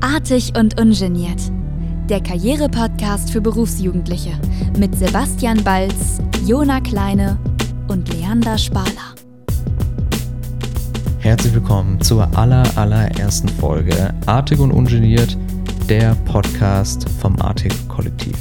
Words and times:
Artig 0.00 0.52
und 0.56 0.80
ungeniert. 0.80 1.40
Der 2.08 2.22
Karriere-Podcast 2.22 3.32
für 3.32 3.40
Berufsjugendliche 3.40 4.30
mit 4.78 4.96
Sebastian 4.96 5.62
Balz, 5.64 6.18
Jona 6.46 6.80
Kleine 6.80 7.36
und 7.88 8.08
Leander 8.14 8.56
Spaler. 8.58 9.16
Herzlich 11.18 11.52
willkommen 11.52 12.00
zur 12.00 12.28
aller, 12.38 12.64
allerersten 12.78 13.48
Folge 13.48 14.14
Artig 14.26 14.60
und 14.60 14.70
Ungeniert, 14.70 15.36
der 15.88 16.14
Podcast 16.26 17.08
vom 17.20 17.36
Artig 17.40 17.72
Kollektiv. 17.88 18.36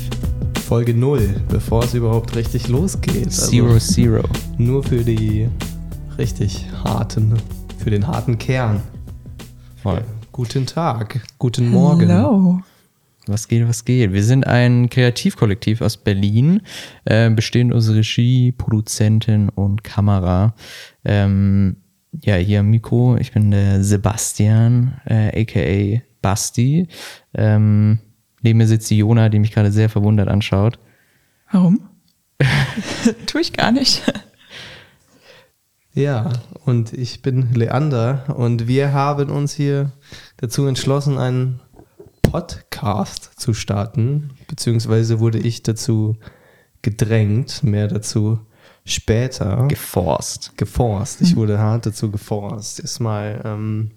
Folge 0.68 0.94
0, 0.94 1.42
bevor 1.50 1.84
es 1.84 1.96
überhaupt 1.96 2.36
richtig 2.36 2.68
losgeht. 2.68 3.32
Zero, 3.32 3.80
Zero. 3.80 4.24
Nur 4.60 4.84
für 4.84 5.04
die 5.04 5.50
richtig 6.20 6.68
harten, 6.84 7.34
für 7.80 7.90
den 7.90 8.06
harten 8.06 8.38
Kern. 8.38 8.84
Voll. 9.82 10.04
Guten 10.38 10.68
Tag, 10.68 11.22
guten 11.40 11.72
Morgen. 11.72 12.12
Hello. 12.12 12.62
Was 13.26 13.48
geht, 13.48 13.68
was 13.68 13.86
geht? 13.86 14.14
Wir 14.14 14.24
sind 14.24 14.46
ein 14.46 14.88
Kreativkollektiv 14.88 15.82
aus 15.82 15.98
Berlin, 15.98 16.62
äh, 17.06 17.32
bestehend 17.32 17.74
aus 17.74 17.90
Regie, 17.90 18.52
Produzentin 18.52 19.50
und 19.50 19.84
Kamera. 19.84 20.54
Ähm, 21.04 21.78
ja, 22.22 22.36
hier 22.36 22.60
am 22.60 22.70
Mikro, 22.70 23.18
ich 23.18 23.32
bin 23.32 23.50
der 23.50 23.84
Sebastian, 23.84 25.02
äh, 25.06 25.42
aka 25.42 26.04
Basti. 26.22 26.88
Ähm, 27.34 27.98
neben 28.44 28.60
mir 28.60 28.68
sitzt 28.68 28.92
die 28.92 29.00
Jona, 29.00 29.30
die 29.30 29.40
mich 29.40 29.54
gerade 29.54 29.72
sehr 29.72 29.90
verwundert 29.90 30.28
anschaut. 30.28 30.78
Warum? 31.52 31.80
Tue 33.26 33.42
ich 33.42 33.54
gar 33.54 33.72
nicht. 33.72 34.04
Ja, 35.98 36.30
und 36.64 36.94
ich 36.94 37.24
bin 37.24 37.56
Leander 37.56 38.36
und 38.38 38.68
wir 38.68 38.94
haben 38.94 39.32
uns 39.32 39.54
hier 39.54 39.94
dazu 40.38 40.68
entschlossen, 40.68 41.18
einen 41.18 41.60
Podcast 42.22 43.32
zu 43.40 43.56
starten, 43.56 44.30
beziehungsweise 44.48 45.20
wurde 45.20 45.40
ich 45.40 45.64
dazu 45.64 46.16
gedrängt, 46.84 47.64
mehr 47.64 47.88
dazu 47.88 48.40
später. 48.86 49.66
Geforst. 49.70 50.56
geforst. 50.56 51.22
Ich 51.22 51.36
wurde 51.36 51.58
hart 51.58 51.88
dazu 51.88 52.12
geforst. 52.12 52.80
Erstmal, 52.80 53.42
ähm, 53.44 53.90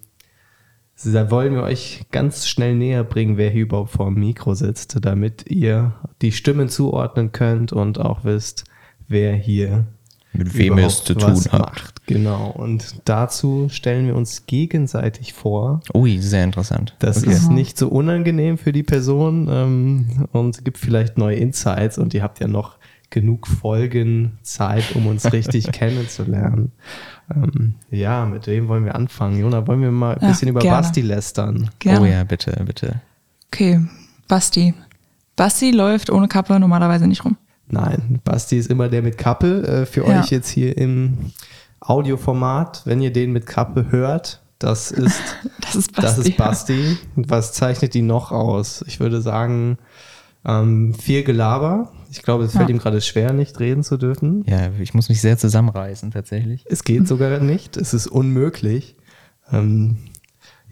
da 1.04 1.30
wollen 1.30 1.52
wir 1.52 1.64
euch 1.64 2.06
ganz 2.10 2.48
schnell 2.48 2.76
näher 2.76 3.04
bringen, 3.04 3.36
wer 3.36 3.50
hier 3.50 3.64
überhaupt 3.64 3.90
vor 3.90 4.06
dem 4.06 4.14
Mikro 4.14 4.54
sitzt, 4.54 5.04
damit 5.04 5.50
ihr 5.50 5.92
die 6.22 6.32
Stimmen 6.32 6.70
zuordnen 6.70 7.32
könnt 7.32 7.74
und 7.74 8.00
auch 8.00 8.24
wisst, 8.24 8.64
wer 9.06 9.34
hier 9.34 9.86
Mit 10.32 10.56
wem 10.56 10.78
ihr 10.78 10.86
es 10.86 11.02
zu 11.02 11.14
tun 11.14 11.32
was 11.32 11.52
habt. 11.52 11.58
macht. 11.58 12.06
Genau. 12.06 12.50
Und 12.50 12.94
dazu 13.04 13.68
stellen 13.68 14.06
wir 14.06 14.14
uns 14.14 14.46
gegenseitig 14.46 15.32
vor. 15.32 15.80
Ui, 15.92 16.18
sehr 16.18 16.44
interessant. 16.44 16.94
Das 17.00 17.18
Okay. 17.24 17.32
ist 17.32 17.50
nicht 17.50 17.76
so 17.76 17.88
unangenehm 17.88 18.56
für 18.56 18.72
die 18.72 18.84
Person 18.84 19.48
ähm, 19.50 20.26
und 20.32 20.64
gibt 20.64 20.78
vielleicht 20.78 21.18
neue 21.18 21.36
Insights 21.36 21.98
und 21.98 22.14
ihr 22.14 22.22
habt 22.22 22.38
ja 22.40 22.46
noch 22.46 22.76
genug 23.10 23.48
Folgen 23.48 24.38
Zeit, 24.42 24.94
um 24.94 25.08
uns 25.08 25.32
richtig 25.32 25.66
kennenzulernen. 25.72 26.70
Ähm, 27.34 27.74
ja, 27.90 28.24
mit 28.24 28.46
wem 28.46 28.68
wollen 28.68 28.84
wir 28.84 28.94
anfangen? 28.94 29.40
Jona, 29.40 29.66
wollen 29.66 29.80
wir 29.82 29.90
mal 29.90 30.14
ein 30.14 30.22
Ja, 30.22 30.28
bisschen 30.28 30.46
über 30.48 30.60
gerne. 30.60 30.76
Basti 30.82 31.00
lästern? 31.00 31.70
Gerne. 31.80 32.00
Oh 32.00 32.04
ja, 32.04 32.22
bitte, 32.22 32.52
bitte. 32.64 33.00
Okay, 33.52 33.80
Basti. 34.28 34.74
Basti 35.34 35.72
läuft 35.72 36.08
ohne 36.10 36.28
Kappe 36.28 36.58
normalerweise 36.60 37.08
nicht 37.08 37.24
rum. 37.24 37.36
Nein, 37.70 38.20
Basti 38.24 38.58
ist 38.58 38.70
immer 38.70 38.88
der 38.88 39.02
mit 39.02 39.18
Kappe. 39.18 39.66
Äh, 39.66 39.86
für 39.86 40.06
Ja. 40.06 40.20
euch 40.20 40.30
jetzt 40.30 40.48
hier 40.48 40.76
im 40.76 41.32
Audioformat, 41.80 42.82
wenn 42.84 43.00
ihr 43.00 43.12
den 43.12 43.32
mit 43.32 43.46
Kappe 43.46 43.90
hört, 43.90 44.42
das 44.58 44.90
ist 44.90 45.20
Das 45.60 45.74
ist 45.76 45.92
Basti. 45.94 46.16
Das 46.18 46.28
ist 46.28 46.36
Basti. 46.36 46.98
Was 47.16 47.52
zeichnet 47.52 47.94
ihn 47.94 48.06
noch 48.06 48.32
aus? 48.32 48.84
Ich 48.86 49.00
würde 49.00 49.20
sagen, 49.22 49.78
ähm, 50.44 50.94
viel 50.94 51.22
Gelaber. 51.22 51.92
Ich 52.10 52.22
glaube, 52.22 52.44
es 52.44 52.52
fällt 52.52 52.68
Ja. 52.68 52.74
ihm 52.74 52.78
gerade 52.80 53.00
schwer, 53.00 53.32
nicht 53.32 53.60
reden 53.60 53.82
zu 53.84 53.96
dürfen. 53.96 54.44
Ja, 54.46 54.70
ich 54.80 54.94
muss 54.94 55.08
mich 55.08 55.20
sehr 55.20 55.38
zusammenreißen, 55.38 56.10
tatsächlich. 56.10 56.64
Es 56.68 56.82
geht 56.82 57.06
sogar 57.06 57.38
nicht. 57.40 57.76
Es 57.76 57.94
ist 57.94 58.08
unmöglich. 58.08 58.96
Ähm, 59.52 59.98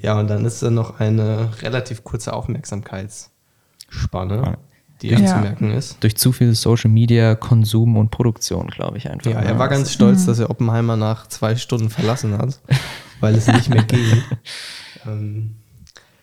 ja, 0.00 0.18
und 0.18 0.28
dann 0.28 0.44
ist 0.44 0.62
da 0.62 0.70
noch 0.70 0.98
eine 1.00 1.48
relativ 1.62 2.02
kurze 2.04 2.32
Aufmerksamkeitsspanne, 2.32 4.58
die 5.02 5.08
Ja. 5.08 5.18
anzumerken 5.18 5.70
ist. 5.70 5.96
Durch 6.00 6.16
zu 6.16 6.32
viel 6.32 6.54
Social 6.54 6.90
Media, 6.90 7.34
Konsum 7.34 7.96
und 7.96 8.10
Produktion, 8.10 8.66
glaube 8.68 8.98
ich 8.98 9.08
einfach. 9.10 9.30
Ja, 9.30 9.40
ne? 9.40 9.46
er 9.46 9.58
war 9.58 9.68
ganz 9.68 9.92
stolz, 9.92 10.26
dass 10.26 10.38
er 10.38 10.50
Oppenheimer 10.50 10.96
nach 10.96 11.26
zwei 11.28 11.56
Stunden 11.56 11.90
verlassen 11.90 12.36
hat, 12.36 12.60
weil 13.20 13.34
es 13.34 13.46
nicht 13.46 13.68
mehr 13.68 13.84
ging. 13.84 14.00
Ähm, 15.06 15.54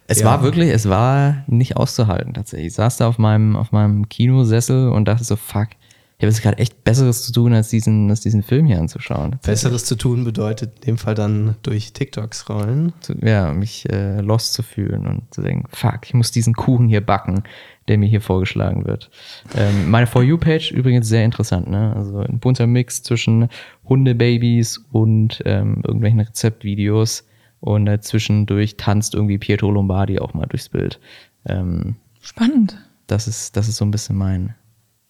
Es 0.08 0.20
Ja. 0.20 0.26
war 0.26 0.44
wirklich, 0.44 0.70
es 0.70 0.88
war 0.90 1.44
nicht 1.48 1.78
auszuhalten 1.78 2.34
tatsächlich. 2.34 2.68
Ich 2.68 2.74
saß 2.74 2.98
da 2.98 3.08
auf 3.08 3.18
meinem, 3.18 3.56
auf 3.56 3.72
meinem 3.72 4.08
Kinosessel 4.10 4.90
und 4.90 5.06
dachte 5.08 5.24
so, 5.24 5.36
fuck, 5.36 5.70
ich 6.18 6.24
habe 6.24 6.32
jetzt 6.32 6.42
gerade 6.42 6.58
echt 6.60 6.84
Besseres 6.86 7.24
zu 7.24 7.34
tun, 7.34 7.54
als 7.54 7.70
diesen, 7.70 8.10
als 8.10 8.22
diesen 8.22 8.42
Film 8.42 8.66
hier 8.66 8.80
anzuschauen. 8.80 9.36
Besseres 9.44 9.84
zu 9.86 9.96
tun 9.96 10.24
bedeutet 10.24 10.74
in 10.76 10.82
dem 10.82 10.98
Fall 10.98 11.14
dann 11.16 11.56
durch 11.62 11.92
TikTok 11.92 12.34
scrollen. 12.34 12.94
Zu- 13.02 13.16
Ja, 13.22 13.52
mich 13.52 13.90
äh, 13.92 14.22
lost 14.22 14.54
zu 14.54 14.64
fühlen 14.64 15.08
und 15.08 15.24
zu 15.34 15.42
denken, 15.42 15.68
fuck, 15.74 16.00
ich 16.06 16.14
muss 16.14 16.32
diesen 16.32 16.54
Kuchen 16.54 16.88
hier 16.88 17.02
backen, 17.02 17.44
der 17.90 17.98
mir 17.98 18.08
hier 18.08 18.22
vorgeschlagen 18.22 18.86
wird. 18.86 19.10
Ähm, 19.56 19.90
meine 19.92 20.08
For 20.08 20.24
You-Page 20.24 20.72
übrigens 20.72 21.08
sehr 21.10 21.26
interessant, 21.26 21.70
ne? 21.70 21.94
Also 21.96 22.20
ein 22.20 22.40
bunter 22.40 22.66
Mix 22.66 23.04
zwischen 23.04 23.50
Hundebabys 23.90 24.84
und 24.92 25.42
ähm, 25.46 25.82
irgendwelchen 25.86 26.22
Rezeptvideos 26.22 27.26
und 27.60 27.88
äh, 27.88 28.00
zwischendurch 28.00 28.78
tanzt 28.78 29.16
irgendwie 29.16 29.38
Pietro 29.38 29.70
Lombardi 29.72 30.20
auch 30.20 30.34
mal 30.34 30.46
durchs 30.46 30.70
Bild. 30.70 31.00
Ähm, 31.46 31.96
Spannend. 32.22 32.78
das 33.08 33.28
ist, 33.28 33.56
das 33.58 33.68
ist 33.68 33.78
so 33.78 33.86
ein 33.86 33.92
bisschen 33.92 34.16
mein, 34.16 34.56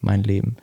mein 0.06 0.22
Leben. 0.22 0.56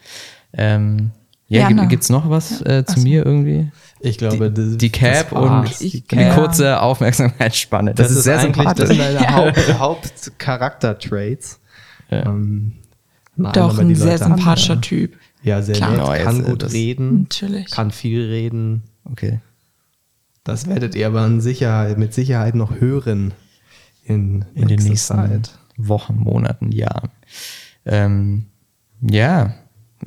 Ähm, 0.54 1.12
ja, 1.48 1.62
Ja, 1.62 1.68
gibt, 1.68 1.90
gibt's 1.90 2.10
noch 2.10 2.30
was 2.30 2.62
äh, 2.62 2.84
zu 2.86 2.94
Ach 2.94 2.98
so. 2.98 3.04
mir 3.04 3.26
irgendwie? 3.26 3.72
Ich 4.00 4.18
glaube, 4.18 4.50
die, 4.52 4.70
das, 4.72 4.78
die 4.78 4.90
Cap 4.90 5.30
das 5.30 5.40
und 5.40 5.80
die 5.80 6.04
ja. 6.16 6.34
kurze 6.34 6.82
Aufmerksamkeitsspanne. 6.82 7.94
Das, 7.94 8.12
ist 8.12 8.24
sehr 8.24 8.40
eigentlich, 8.40 8.66
das 8.66 8.88
sympathisch. 8.90 8.98
sind 8.98 9.20
deine 9.20 9.36
Haupt, 9.36 9.80
Hauptcharakter-Traits. 9.80 11.60
Ja. 12.10 12.26
Ähm, 12.26 12.74
Doch 13.38 13.78
ein 13.78 13.90
die 13.90 13.96
sehr 13.96 14.14
Leute 14.14 14.26
haben- 14.26 14.36
sympathischer 14.38 14.82
Typ. 14.82 15.16
Ja, 15.44 15.62
sehr 15.62 15.76
Klar. 15.76 15.92
nett, 15.92 16.00
Genau, 16.00 16.14
jetzt, 16.14 16.24
kann 16.24 16.40
äh, 16.46 16.50
gut 16.50 16.64
das- 16.64 16.74
reden, 16.74 17.22
Natürlich. 17.24 17.72
kann 17.72 17.92
viel 17.92 18.26
reden. 18.26 18.84
Okay. 19.06 19.40
Das 20.44 20.68
werdet 20.68 20.96
ihr 20.96 21.08
aber 21.08 21.40
Sicherheit, 21.42 21.98
mit 21.98 22.14
Sicherheit 22.14 22.56
noch 22.56 22.80
hören 22.80 23.34
in, 24.06 24.46
In 24.54 24.68
den 24.68 24.80
nächsten 24.80 25.16
Zeit. 25.16 25.52
Wochen, 25.78 26.16
Monaten, 26.18 26.72
Jahren. 26.72 27.10
Ähm, 27.86 28.46
ja. 29.10 29.54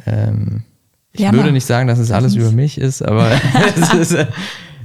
Ähm, 0.07 0.65
ich 1.13 1.21
Jana. 1.21 1.39
würde 1.39 1.53
nicht 1.53 1.67
sagen, 1.67 1.89
dass 1.89 1.99
es 1.99 2.13
alles 2.13 2.35
über 2.35 2.53
mich 2.53 2.79
ist, 2.79 3.03
aber 3.03 3.31
es 3.77 3.95
ist, 3.95 4.13
äh, 4.13 4.27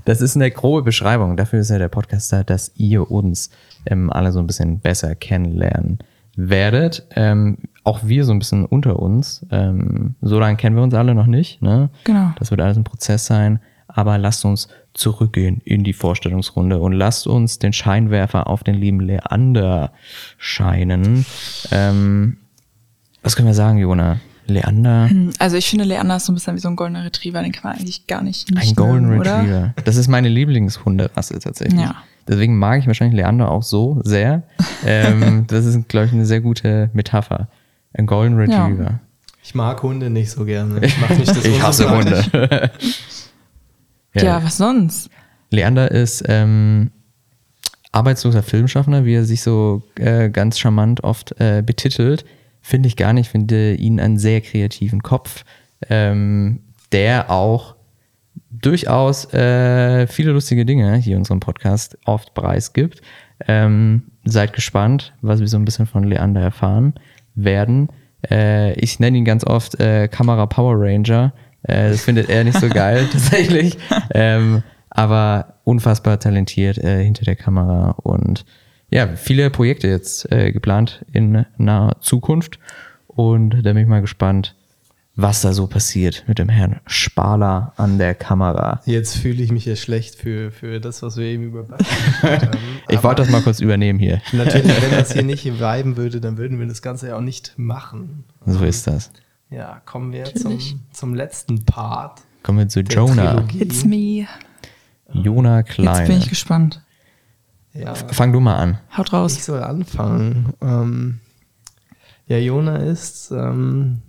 das 0.05 0.21
ist 0.21 0.35
eine 0.35 0.49
grobe 0.49 0.83
Beschreibung. 0.83 1.37
Dafür 1.37 1.59
ist 1.59 1.69
ja 1.69 1.77
der 1.77 1.89
Podcast 1.89 2.31
da, 2.31 2.43
dass 2.43 2.71
ihr 2.75 3.11
uns 3.11 3.49
ähm, 3.85 4.11
alle 4.11 4.31
so 4.31 4.39
ein 4.39 4.47
bisschen 4.47 4.79
besser 4.79 5.15
kennenlernen 5.15 5.99
werdet. 6.35 7.05
Ähm, 7.15 7.57
auch 7.83 8.01
wir 8.03 8.25
so 8.25 8.31
ein 8.31 8.39
bisschen 8.39 8.65
unter 8.65 8.99
uns. 8.99 9.45
Ähm, 9.51 10.15
so 10.21 10.39
lange 10.39 10.57
kennen 10.57 10.75
wir 10.75 10.83
uns 10.83 10.93
alle 10.93 11.15
noch 11.15 11.25
nicht. 11.25 11.61
Ne? 11.61 11.89
Genau. 12.03 12.31
Das 12.37 12.51
wird 12.51 12.61
alles 12.61 12.77
ein 12.77 12.83
Prozess 12.83 13.25
sein. 13.25 13.59
Aber 13.87 14.17
lasst 14.17 14.45
uns 14.45 14.69
zurückgehen 14.93 15.61
in 15.65 15.83
die 15.83 15.93
Vorstellungsrunde 15.93 16.79
und 16.79 16.93
lasst 16.93 17.27
uns 17.27 17.59
den 17.59 17.73
Scheinwerfer 17.73 18.47
auf 18.47 18.63
den 18.63 18.75
lieben 18.75 19.01
Leander 19.01 19.91
scheinen. 20.37 21.25
Ähm, 21.71 22.37
was 23.23 23.35
können 23.35 23.47
wir 23.47 23.53
sagen, 23.55 23.77
Jona? 23.77 24.19
Leander, 24.47 25.09
Also 25.39 25.55
ich 25.55 25.69
finde, 25.69 25.85
Leander 25.85 26.17
ist 26.17 26.25
so 26.25 26.31
ein 26.31 26.35
bisschen 26.35 26.55
wie 26.55 26.59
so 26.59 26.67
ein 26.67 26.75
goldener 26.75 27.05
Retriever, 27.05 27.41
den 27.41 27.51
kann 27.51 27.71
man 27.71 27.79
eigentlich 27.79 28.07
gar 28.07 28.21
nicht, 28.21 28.51
nicht 28.51 28.69
ein 28.71 28.75
Golden 28.75 29.17
oder? 29.17 29.37
Retriever. 29.39 29.73
Das 29.85 29.95
ist 29.95 30.07
meine 30.07 30.29
Lieblingshunderasse 30.29 31.39
tatsächlich. 31.39 31.79
Ja. 31.79 31.95
Deswegen 32.27 32.57
mag 32.57 32.79
ich 32.79 32.87
wahrscheinlich 32.87 33.15
Leander 33.15 33.49
auch 33.49 33.63
so 33.63 34.01
sehr. 34.03 34.43
ähm, 34.85 35.45
das 35.47 35.65
ist, 35.65 35.87
glaube 35.87 36.07
ich, 36.07 36.13
eine 36.13 36.25
sehr 36.25 36.41
gute 36.41 36.89
Metapher. 36.93 37.47
Ein 37.93 38.07
Golden 38.07 38.35
Retriever. 38.37 38.99
Ich 39.43 39.55
mag 39.55 39.81
Hunde 39.83 40.09
nicht 40.09 40.31
so 40.31 40.45
gerne. 40.45 40.79
Ich, 40.85 40.99
mach 40.99 41.09
mich 41.09 41.27
das 41.27 41.45
Ich 41.45 41.61
hasse. 41.61 41.89
Hunde. 41.89 42.71
Ja. 44.13 44.43
was 44.43 44.57
sonst? 44.57 45.09
Leander 45.51 45.89
ist 45.89 46.25
ähm, 46.27 46.91
arbeitsloser 47.93 48.43
Filmschaffender, 48.43 49.05
wie 49.05 49.13
er 49.13 49.23
sich 49.23 49.41
so 49.41 49.83
äh, 49.95 50.29
ganz 50.29 50.59
charmant 50.59 51.05
oft 51.05 51.39
äh, 51.39 51.63
betitelt. 51.65 52.25
Finde 52.61 52.87
ich 52.87 52.95
gar 52.95 53.13
nicht. 53.13 53.29
Finde 53.29 53.75
ihn 53.75 53.99
einen 53.99 54.17
sehr 54.17 54.41
kreativen 54.41 55.01
Kopf, 55.01 55.43
ähm, 55.89 56.61
der 56.91 57.29
auch 57.29 57.75
durchaus 58.49 59.33
äh, 59.33 60.07
viele 60.07 60.31
lustige 60.31 60.65
Dinge 60.65 60.95
hier 60.97 61.13
in 61.13 61.19
unserem 61.19 61.39
Podcast 61.39 61.97
oft 62.05 62.33
preisgibt. 62.33 63.01
Ähm, 63.47 64.03
seid 64.23 64.53
gespannt, 64.53 65.13
was 65.21 65.39
wir 65.39 65.47
so 65.47 65.57
ein 65.57 65.65
bisschen 65.65 65.87
von 65.87 66.03
Leander 66.03 66.41
erfahren 66.41 66.93
werden. 67.33 67.89
Äh, 68.29 68.73
ich 68.73 68.99
nenne 68.99 69.17
ihn 69.17 69.25
ganz 69.25 69.43
oft 69.43 69.79
äh, 69.79 70.07
Kamera 70.07 70.45
Power 70.45 70.75
Ranger. 70.77 71.33
Äh, 71.63 71.89
das 71.89 72.03
findet 72.03 72.29
er 72.29 72.43
nicht 72.43 72.59
so 72.59 72.69
geil 72.69 73.07
tatsächlich. 73.11 73.77
Ähm, 74.13 74.63
aber 74.89 75.55
unfassbar 75.63 76.19
talentiert 76.19 76.77
äh, 76.77 77.03
hinter 77.03 77.25
der 77.25 77.35
Kamera 77.35 77.91
und 78.03 78.45
ja, 78.91 79.15
viele 79.15 79.49
Projekte 79.49 79.87
jetzt 79.87 80.31
äh, 80.31 80.51
geplant 80.51 81.05
in 81.11 81.45
naher 81.57 81.95
Zukunft. 82.01 82.59
Und 83.07 83.51
da 83.63 83.73
bin 83.73 83.77
ich 83.77 83.87
mal 83.87 84.01
gespannt, 84.01 84.55
was 85.15 85.41
da 85.41 85.53
so 85.53 85.67
passiert 85.67 86.23
mit 86.27 86.39
dem 86.39 86.49
Herrn 86.49 86.79
Spaler 86.85 87.73
an 87.77 87.97
der 87.97 88.15
Kamera. 88.15 88.81
Jetzt 88.85 89.17
fühle 89.17 89.43
ich 89.43 89.51
mich 89.51 89.65
ja 89.65 89.75
schlecht 89.75 90.15
für, 90.15 90.51
für 90.51 90.79
das, 90.79 91.01
was 91.03 91.17
wir 91.17 91.25
eben 91.25 91.43
über 91.43 91.67
haben. 91.67 92.49
Ich 92.89 93.03
wollte 93.03 93.21
das 93.21 93.31
mal 93.31 93.41
kurz 93.41 93.59
übernehmen 93.59 93.99
hier. 93.99 94.21
Natürlich, 94.33 94.81
wenn 94.81 94.91
das 94.91 95.13
hier 95.13 95.23
nicht 95.23 95.45
viben 95.45 95.97
würde, 95.97 96.19
dann 96.21 96.37
würden 96.37 96.59
wir 96.59 96.67
das 96.67 96.81
Ganze 96.81 97.09
ja 97.09 97.17
auch 97.17 97.21
nicht 97.21 97.53
machen. 97.57 98.25
So 98.45 98.63
ist 98.63 98.87
das. 98.87 99.11
Ja, 99.49 99.81
kommen 99.85 100.11
wir 100.11 100.25
zum, 100.35 100.59
zum 100.91 101.13
letzten 101.13 101.65
Part. 101.65 102.21
Kommen 102.43 102.59
wir 102.59 102.67
zu 102.69 102.81
Jonah. 102.81 103.33
Trilogie. 103.33 103.61
It's 103.61 103.85
me. 103.85 104.27
Jonah 105.13 105.59
Jetzt 105.59 106.07
bin 106.07 106.17
ich 106.17 106.29
gespannt. 106.29 106.81
Ja, 107.73 107.95
Fang 107.95 108.33
du 108.33 108.39
mal 108.39 108.55
an. 108.57 108.79
Haut 108.97 109.07
ich 109.07 109.13
raus. 109.13 109.45
soll 109.45 109.63
anfangen. 109.63 110.53
Ähm, 110.61 111.19
ja, 112.27 112.37
Jona 112.37 112.77
ist 112.77 113.31
ähm, 113.31 114.01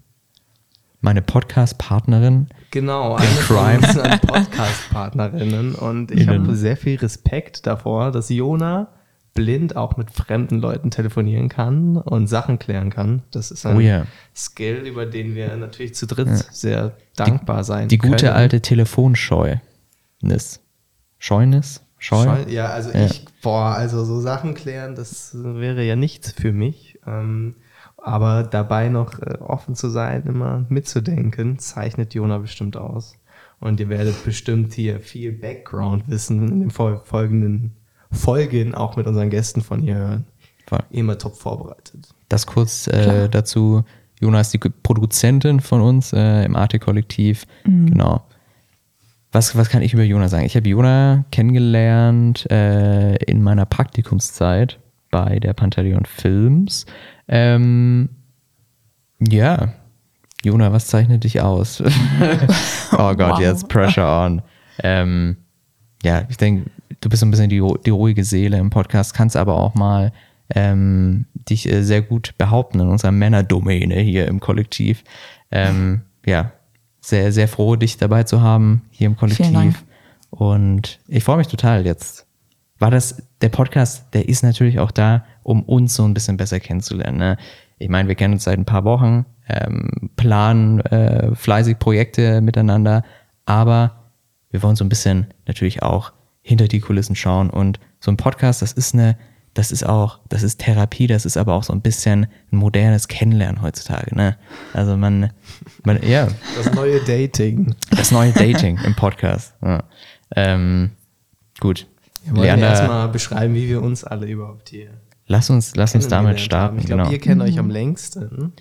Meine 1.00 1.22
Podcast-Partnerin. 1.22 2.48
Genau, 2.72 3.14
eine 3.14 3.26
Crime. 3.40 3.80
von 3.80 3.88
unseren 4.00 4.20
Podcast-Partnerinnen. 4.20 5.74
Und 5.74 6.10
ich 6.10 6.26
habe 6.28 6.54
sehr 6.56 6.76
viel 6.76 6.98
Respekt 6.98 7.66
davor, 7.66 8.10
dass 8.10 8.28
Jona 8.30 8.88
blind 9.34 9.76
auch 9.76 9.96
mit 9.96 10.10
fremden 10.10 10.58
Leuten 10.58 10.90
telefonieren 10.90 11.48
kann 11.48 11.96
und 11.96 12.26
Sachen 12.26 12.58
klären 12.58 12.90
kann. 12.90 13.22
Das 13.30 13.50
ist 13.50 13.64
ein 13.64 13.76
Oh 13.76 13.80
ja. 13.80 14.04
Skill, 14.34 14.82
über 14.86 15.06
den 15.06 15.34
wir 15.34 15.56
natürlich 15.56 15.94
zu 15.94 16.06
dritt 16.06 16.28
sehr 16.52 16.96
dankbar 17.16 17.64
sein 17.64 17.88
Die 17.88 17.96
gute 17.98 18.26
können. 18.26 18.36
alte 18.36 18.60
Telefonscheunis. 18.60 19.60
Scheunis? 21.18 21.80
Scheu? 22.02 22.24
Scheu- 22.24 22.50
Ja, 22.50 22.66
also 22.66 22.90
Ja. 22.90 23.06
ich, 23.06 23.24
boah, 23.42 23.74
also 23.76 24.04
so 24.04 24.20
Sachen 24.20 24.54
klären, 24.54 24.94
das 24.96 25.30
wäre 25.34 25.84
ja 25.84 25.94
nichts 25.96 26.32
für 26.32 26.52
mich. 26.52 26.98
Ähm, 27.06 27.54
aber 27.96 28.42
dabei 28.42 28.88
noch 28.88 29.20
äh, 29.20 29.38
offen 29.38 29.76
zu 29.76 29.88
sein, 29.88 30.24
immer 30.26 30.66
mitzudenken, 30.68 31.58
zeichnet 31.60 32.14
Jona 32.14 32.38
bestimmt 32.38 32.76
aus. 32.76 33.14
Und 33.60 33.78
ihr 33.78 33.88
werdet 33.88 34.24
bestimmt 34.24 34.72
hier 34.74 34.98
viel 34.98 35.30
Background-Wissen 35.32 36.48
in 36.48 36.60
den 36.60 36.70
fol 36.70 37.00
folgenden 37.04 37.72
Folgen 38.10 38.74
auch 38.74 38.96
mit 38.96 39.06
unseren 39.06 39.30
Gästen 39.30 39.60
von 39.62 39.84
ihr 39.84 39.94
hören. 39.94 40.24
Voll. 40.66 40.80
Immer 40.90 41.16
top 41.18 41.36
vorbereitet. 41.36 42.08
Das 42.28 42.46
kurz 42.46 42.88
äh, 42.88 43.28
dazu. 43.28 43.84
Jonas 44.20 44.48
ist 44.52 44.64
die 44.64 44.68
Produzentin 44.82 45.60
von 45.60 45.80
uns 45.80 46.12
äh, 46.12 46.44
im 46.44 46.56
Arte-Kollektiv. 46.56 47.44
Genau. 47.64 48.22
Was, 49.32 49.56
was 49.56 49.70
kann 49.70 49.82
ich 49.82 49.94
über 49.94 50.02
Jona 50.02 50.28
sagen? 50.28 50.44
Ich 50.44 50.56
habe 50.56 50.68
Jona 50.68 51.24
kennengelernt 51.32 52.50
äh, 52.50 53.14
in 53.24 53.42
meiner 53.42 53.64
Praktikumszeit 53.64 54.78
bei 55.10 55.38
der 55.38 55.54
Pantaleon 55.54 56.04
Films. 56.04 56.84
Ähm, 57.28 58.10
ja, 59.26 59.72
Jona, 60.44 60.72
was 60.72 60.86
zeichnet 60.86 61.24
dich 61.24 61.40
aus? 61.40 61.80
oh 62.92 63.14
Gott, 63.14 63.18
Wow. 63.18 63.40
jetzt 63.40 63.68
Pressure 63.68 64.04
on. 64.26 64.42
Ähm, 64.82 65.36
ja, 66.02 66.24
ich 66.28 66.36
denke, 66.36 66.70
du 67.00 67.08
bist 67.08 67.20
so 67.20 67.26
ein 67.26 67.30
bisschen 67.30 67.48
die, 67.48 67.62
die 67.86 67.90
ruhige 67.90 68.24
Seele 68.24 68.58
im 68.58 68.70
Podcast, 68.70 69.14
kannst 69.14 69.36
aber 69.36 69.54
auch 69.56 69.74
mal 69.74 70.12
ähm, 70.54 71.26
dich 71.48 71.70
äh, 71.70 71.82
sehr 71.82 72.02
gut 72.02 72.34
behaupten 72.36 72.80
in 72.80 72.88
unserer 72.88 73.12
Männerdomäne 73.12 74.00
hier 74.00 74.26
im 74.28 74.40
Kollektiv. 74.40 75.04
Ähm, 75.50 76.02
ja, 76.26 76.52
sehr, 77.02 77.32
sehr 77.32 77.48
froh, 77.48 77.76
dich 77.76 77.98
dabei 77.98 78.22
zu 78.22 78.40
haben 78.40 78.82
hier 78.90 79.08
im 79.08 79.16
Kollektiv. 79.16 79.84
Und 80.30 81.00
ich 81.08 81.24
freue 81.24 81.36
mich 81.36 81.48
total 81.48 81.84
jetzt. 81.84 82.26
War 82.78 82.90
das, 82.90 83.22
der 83.40 83.50
Podcast, 83.50 84.14
der 84.14 84.28
ist 84.28 84.42
natürlich 84.42 84.78
auch 84.78 84.90
da, 84.90 85.24
um 85.42 85.62
uns 85.62 85.94
so 85.94 86.04
ein 86.04 86.14
bisschen 86.14 86.36
besser 86.36 86.60
kennenzulernen. 86.60 87.18
Ne? 87.18 87.36
Ich 87.78 87.88
meine, 87.88 88.08
wir 88.08 88.14
kennen 88.14 88.34
uns 88.34 88.44
seit 88.44 88.58
ein 88.58 88.64
paar 88.64 88.84
Wochen, 88.84 89.26
ähm, 89.48 90.10
planen 90.16 90.80
äh, 90.80 91.34
fleißig 91.34 91.78
Projekte 91.78 92.40
miteinander, 92.40 93.04
aber 93.44 94.12
wir 94.50 94.62
wollen 94.62 94.76
so 94.76 94.84
ein 94.84 94.88
bisschen 94.88 95.26
natürlich 95.46 95.82
auch 95.82 96.12
hinter 96.40 96.68
die 96.68 96.80
Kulissen 96.80 97.16
schauen. 97.16 97.50
Und 97.50 97.80
so 97.98 98.10
ein 98.10 98.16
Podcast, 98.16 98.62
das 98.62 98.72
ist 98.72 98.94
eine, 98.94 99.16
das 99.54 99.70
ist 99.70 99.84
auch, 99.84 100.20
das 100.28 100.42
ist 100.42 100.60
Therapie, 100.60 101.06
das 101.06 101.26
ist 101.26 101.36
aber 101.36 101.54
auch 101.54 101.64
so 101.64 101.72
ein 101.72 101.80
bisschen 101.80 102.26
ein 102.50 102.56
modernes 102.56 103.08
Kennenlernen 103.08 103.62
heutzutage. 103.62 104.14
Ne? 104.14 104.36
Also 104.72 104.96
man, 104.96 105.32
man, 105.84 106.02
ja, 106.02 106.28
Das 106.56 106.72
neue 106.72 107.00
Dating. 107.04 107.74
das 107.90 108.10
neue 108.10 108.32
Dating 108.32 108.78
im 108.84 108.94
Podcast. 108.94 109.54
Ja. 109.62 109.84
Ähm, 110.34 110.92
gut. 111.60 111.86
Wir 112.24 112.36
wollen 112.36 112.46
ja 112.46 112.54
Leander, 112.54 112.68
erstmal 112.68 113.08
beschreiben, 113.08 113.54
wie 113.54 113.68
wir 113.68 113.82
uns 113.82 114.04
alle 114.04 114.26
überhaupt 114.26 114.68
hier 114.68 114.90
lass 115.32 115.50
uns, 115.50 115.74
lass 115.74 115.94
uns 115.94 116.08
damit 116.08 116.40
starten. 116.40 116.76
haben. 116.76 116.78
Ich 116.78 116.86
glaube, 116.86 117.02
genau. 117.02 117.12
ihr 117.12 117.18
kennt 117.18 117.42
euch 117.42 117.58
am 117.58 117.70
längsten. 117.70 118.52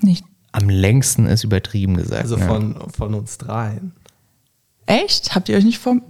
Nicht. 0.00 0.24
Am 0.52 0.68
längsten 0.68 1.26
ist 1.26 1.44
übertrieben 1.44 1.96
gesagt. 1.96 2.22
Also 2.22 2.38
von, 2.38 2.76
von 2.90 3.14
uns 3.14 3.38
dreien. 3.38 3.92
Echt? 4.86 5.34
Habt 5.34 5.48
ihr 5.48 5.56
euch 5.56 5.64
nicht 5.64 5.78
vom. 5.78 6.02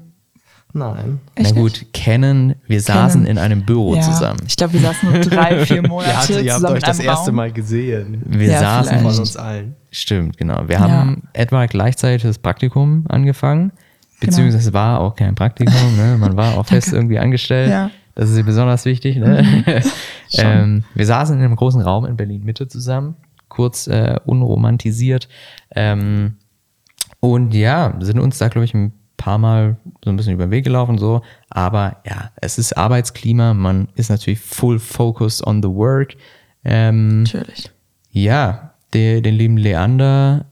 Nein. 0.76 1.20
Na 1.36 1.42
Echt 1.42 1.54
gut, 1.54 1.86
kennen, 1.92 2.56
wir 2.66 2.80
saßen 2.80 3.26
in 3.26 3.38
einem 3.38 3.64
Büro 3.64 3.94
ja. 3.94 4.02
zusammen. 4.02 4.40
Ich 4.46 4.56
glaube, 4.56 4.72
wir 4.72 4.80
saßen 4.80 5.08
nur 5.08 5.20
drei, 5.20 5.64
vier 5.66 5.86
Monate 5.86 6.10
Ihr, 6.10 6.16
hattet, 6.18 6.44
ihr 6.44 6.52
habt 6.52 6.60
zusammen 6.60 6.74
euch 6.74 6.82
in 6.82 6.86
das 6.88 6.98
einem 6.98 7.08
erste. 7.08 7.32
Mal 7.32 7.52
gesehen. 7.52 8.22
Wir 8.26 8.48
Ja, 8.48 8.60
saßen, 8.60 8.88
vielleicht. 8.98 9.06
Von 9.14 9.18
uns 9.20 9.36
allen. 9.36 9.76
stimmt, 9.92 10.36
genau. 10.36 10.64
Wir 10.66 10.74
Ja. 10.74 10.80
haben 10.80 11.28
etwa 11.32 11.66
gleichzeitig 11.66 12.22
das 12.22 12.38
Praktikum 12.38 13.04
angefangen, 13.08 13.70
beziehungsweise 14.18 14.68
es 14.68 14.72
war 14.74 14.98
auch 15.00 15.14
kein 15.14 15.36
Praktikum, 15.36 15.96
ne? 15.96 16.16
man 16.18 16.36
war 16.36 16.58
auch 16.58 16.66
fest 16.66 16.92
irgendwie 16.92 17.20
angestellt. 17.20 17.70
Ja. 17.70 17.90
Das 18.16 18.30
ist 18.30 18.44
besonders 18.44 18.84
wichtig. 18.84 19.16
Ne? 19.16 19.82
ähm, 20.38 20.82
wir 20.94 21.06
saßen 21.06 21.36
in 21.38 21.44
einem 21.44 21.56
großen 21.56 21.80
Raum 21.82 22.04
in 22.04 22.16
Berlin-Mitte 22.16 22.66
zusammen, 22.66 23.14
kurz 23.48 23.86
äh, 23.86 24.18
unromantisiert. 24.24 25.28
Ähm, 25.74 26.34
und 27.20 27.54
ja, 27.54 27.94
sind 28.00 28.18
uns 28.18 28.38
da, 28.38 28.48
glaube 28.48 28.64
ich, 28.64 28.74
ein 28.74 28.92
paar 29.24 29.38
Mal 29.38 29.78
so 30.04 30.10
ein 30.10 30.16
bisschen 30.16 30.34
über 30.34 30.46
den 30.46 30.50
Weg 30.50 30.64
gelaufen, 30.64 30.98
so. 30.98 31.22
Aber 31.48 31.96
ja, 32.06 32.30
es 32.36 32.58
ist 32.58 32.76
Arbeitsklima, 32.76 33.54
man 33.54 33.88
ist 33.94 34.10
natürlich 34.10 34.40
full 34.40 34.78
focused 34.78 35.46
on 35.46 35.62
the 35.62 35.68
work. 35.68 36.14
Ähm, 36.62 37.22
Natürlich. 37.22 37.70
ja, 38.10 38.74
der, 38.92 39.22
den 39.22 39.34
lieben 39.34 39.56
Leander, 39.56 40.44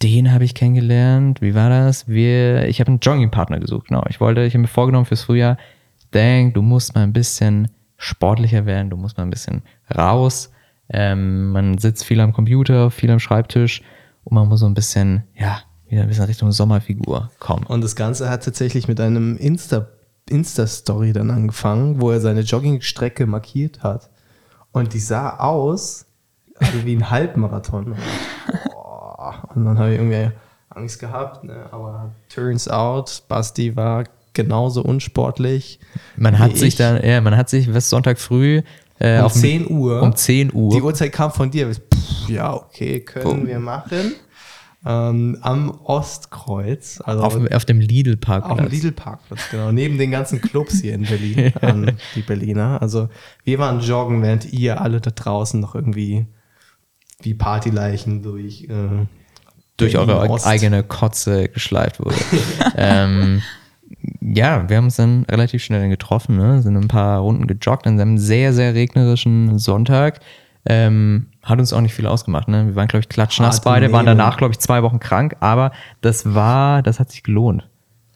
den 0.00 0.32
habe 0.32 0.44
ich 0.44 0.54
kennengelernt. 0.54 1.42
Wie 1.42 1.56
war 1.56 1.68
das? 1.68 2.06
Wir, 2.06 2.68
ich 2.68 2.78
habe 2.78 2.88
einen 2.88 3.00
Joggingpartner 3.00 3.58
gesucht, 3.58 3.88
genau. 3.88 4.04
Ich 4.08 4.20
wollte, 4.20 4.42
ich 4.42 4.54
habe 4.54 4.62
mir 4.62 4.68
vorgenommen 4.68 5.06
fürs 5.06 5.22
Frühjahr, 5.22 5.58
denk, 6.14 6.54
du 6.54 6.62
musst 6.62 6.94
mal 6.94 7.02
ein 7.02 7.12
bisschen 7.12 7.68
sportlicher 7.96 8.64
werden, 8.64 8.90
du 8.90 8.96
musst 8.96 9.16
mal 9.16 9.24
ein 9.24 9.30
bisschen 9.30 9.62
raus. 9.92 10.52
Ähm, 10.88 11.50
man 11.50 11.78
sitzt 11.78 12.04
viel 12.04 12.20
am 12.20 12.32
Computer, 12.32 12.92
viel 12.92 13.10
am 13.10 13.18
Schreibtisch 13.18 13.82
und 14.22 14.36
man 14.36 14.46
muss 14.46 14.60
so 14.60 14.66
ein 14.66 14.74
bisschen, 14.74 15.24
ja, 15.34 15.62
wieder 15.88 16.02
ein 16.02 16.08
bisschen 16.08 16.24
Richtung 16.24 16.52
Sommerfigur 16.52 17.30
kommen. 17.38 17.64
Und 17.66 17.82
das 17.82 17.96
Ganze 17.96 18.28
hat 18.30 18.44
tatsächlich 18.44 18.88
mit 18.88 19.00
einem 19.00 19.36
Insta- 19.36 19.86
Insta-Story 20.28 21.12
dann 21.12 21.30
angefangen, 21.30 22.00
wo 22.00 22.10
er 22.10 22.20
seine 22.20 22.40
Joggingstrecke 22.40 23.26
markiert 23.26 23.82
hat. 23.82 24.10
Und 24.72 24.92
die 24.92 24.98
sah 24.98 25.36
aus 25.38 26.04
also 26.58 26.84
wie 26.84 26.96
ein 26.96 27.10
Halbmarathon. 27.10 27.86
Und 27.92 27.98
ich, 27.98 28.70
boah. 28.72 29.34
Und 29.54 29.64
dann 29.64 29.78
habe 29.78 29.92
ich 29.92 29.98
irgendwie 30.00 30.30
Angst 30.70 30.98
gehabt, 30.98 31.44
ne? 31.44 31.66
aber 31.70 32.10
turns 32.34 32.68
out, 32.68 33.22
Basti 33.28 33.76
war 33.76 34.04
genauso 34.32 34.82
unsportlich. 34.82 35.78
Man 36.16 36.38
hat 36.38 36.56
sich 36.56 36.68
ich. 36.68 36.76
dann, 36.76 37.02
ja, 37.02 37.20
man 37.20 37.36
hat 37.36 37.48
sich 37.48 37.72
was 37.72 37.88
Sonntag 37.88 38.18
früh 38.18 38.60
äh, 38.98 39.18
um 39.18 39.24
auf 39.26 39.32
dem- 39.34 39.40
10 39.42 39.70
Uhr. 39.70 40.02
um 40.02 40.14
10 40.16 40.52
Uhr 40.52 40.70
Die 40.74 40.82
Uhrzeit 40.82 41.12
kam 41.12 41.30
von 41.30 41.50
dir. 41.50 41.70
Pff, 41.72 42.28
ja, 42.28 42.52
okay, 42.54 43.00
können 43.00 43.42
Wo? 43.42 43.46
wir 43.46 43.58
machen. 43.58 44.14
Ähm, 44.84 45.38
am 45.40 45.70
Ostkreuz, 45.84 47.00
also 47.04 47.22
auf, 47.22 47.52
auf 47.52 47.64
dem 47.64 47.80
Lidl-Parkplatz. 47.80 48.52
auf 48.52 48.58
dem 48.58 48.70
Lidl-Parkplatz, 48.70 49.50
genau. 49.50 49.72
Neben 49.72 49.98
den 49.98 50.10
ganzen 50.10 50.40
Clubs 50.40 50.80
hier 50.80 50.94
in 50.94 51.02
Berlin, 51.02 51.52
an 51.60 51.96
die 52.14 52.22
Berliner. 52.22 52.80
Also 52.80 53.08
wir 53.42 53.58
waren 53.58 53.80
joggen, 53.80 54.22
während 54.22 54.52
ihr 54.52 54.80
alle 54.80 55.00
da 55.00 55.10
draußen 55.10 55.60
noch 55.60 55.74
irgendwie 55.74 56.26
wie 57.20 57.34
Partyleichen 57.34 58.22
durch 58.22 58.64
äh, 58.64 59.06
durch 59.76 59.96
eure 59.96 60.06
Berlin-Ost. 60.06 60.46
eigene 60.46 60.82
Kotze 60.82 61.48
geschleift 61.48 62.00
wurde. 62.00 62.16
ähm, 62.76 63.42
ja, 64.20 64.68
wir 64.68 64.76
haben 64.76 64.86
uns 64.86 64.96
dann 64.96 65.24
relativ 65.24 65.62
schnell 65.62 65.88
getroffen, 65.88 66.36
ne? 66.36 66.62
sind 66.62 66.76
ein 66.76 66.88
paar 66.88 67.20
Runden 67.20 67.46
gejoggt 67.46 67.86
an 67.86 68.00
einem 68.00 68.18
sehr, 68.18 68.52
sehr 68.52 68.74
regnerischen 68.74 69.58
Sonntag. 69.58 70.20
Ähm, 70.64 71.28
hat 71.46 71.60
uns 71.60 71.72
auch 71.72 71.80
nicht 71.80 71.94
viel 71.94 72.06
ausgemacht. 72.06 72.48
Ne? 72.48 72.66
Wir 72.66 72.76
waren, 72.76 72.88
glaube 72.88 73.02
ich, 73.02 73.08
klatschnass 73.08 73.56
Harte 73.56 73.64
beide, 73.64 73.92
waren 73.92 74.04
danach, 74.04 74.36
glaube 74.36 74.52
ich, 74.52 74.58
zwei 74.58 74.82
Wochen 74.82 74.98
krank, 74.98 75.36
aber 75.40 75.72
das 76.00 76.34
war, 76.34 76.82
das 76.82 76.98
hat 77.00 77.10
sich 77.10 77.22
gelohnt. 77.22 77.68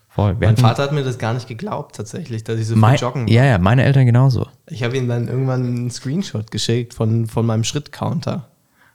Voll. 0.08 0.40
Wir 0.40 0.48
Mein 0.48 0.56
Vater 0.56 0.82
hat 0.82 0.92
mir 0.92 1.04
das 1.04 1.18
gar 1.18 1.32
nicht 1.32 1.46
geglaubt, 1.46 1.94
tatsächlich, 1.94 2.42
dass 2.42 2.58
ich 2.58 2.66
so 2.66 2.74
viel 2.74 2.80
mein, 2.80 2.96
joggen 2.96 3.22
war. 3.22 3.30
Ja, 3.30 3.44
ja, 3.44 3.58
meine 3.58 3.84
Eltern 3.84 4.04
genauso. 4.04 4.48
Ich 4.66 4.82
habe 4.82 4.96
ihm 4.96 5.08
dann 5.08 5.28
irgendwann 5.28 5.64
einen 5.64 5.90
Screenshot 5.90 6.50
geschickt 6.50 6.92
von, 6.92 7.26
von 7.26 7.46
meinem 7.46 7.62
Schrittcounter. 7.62 8.48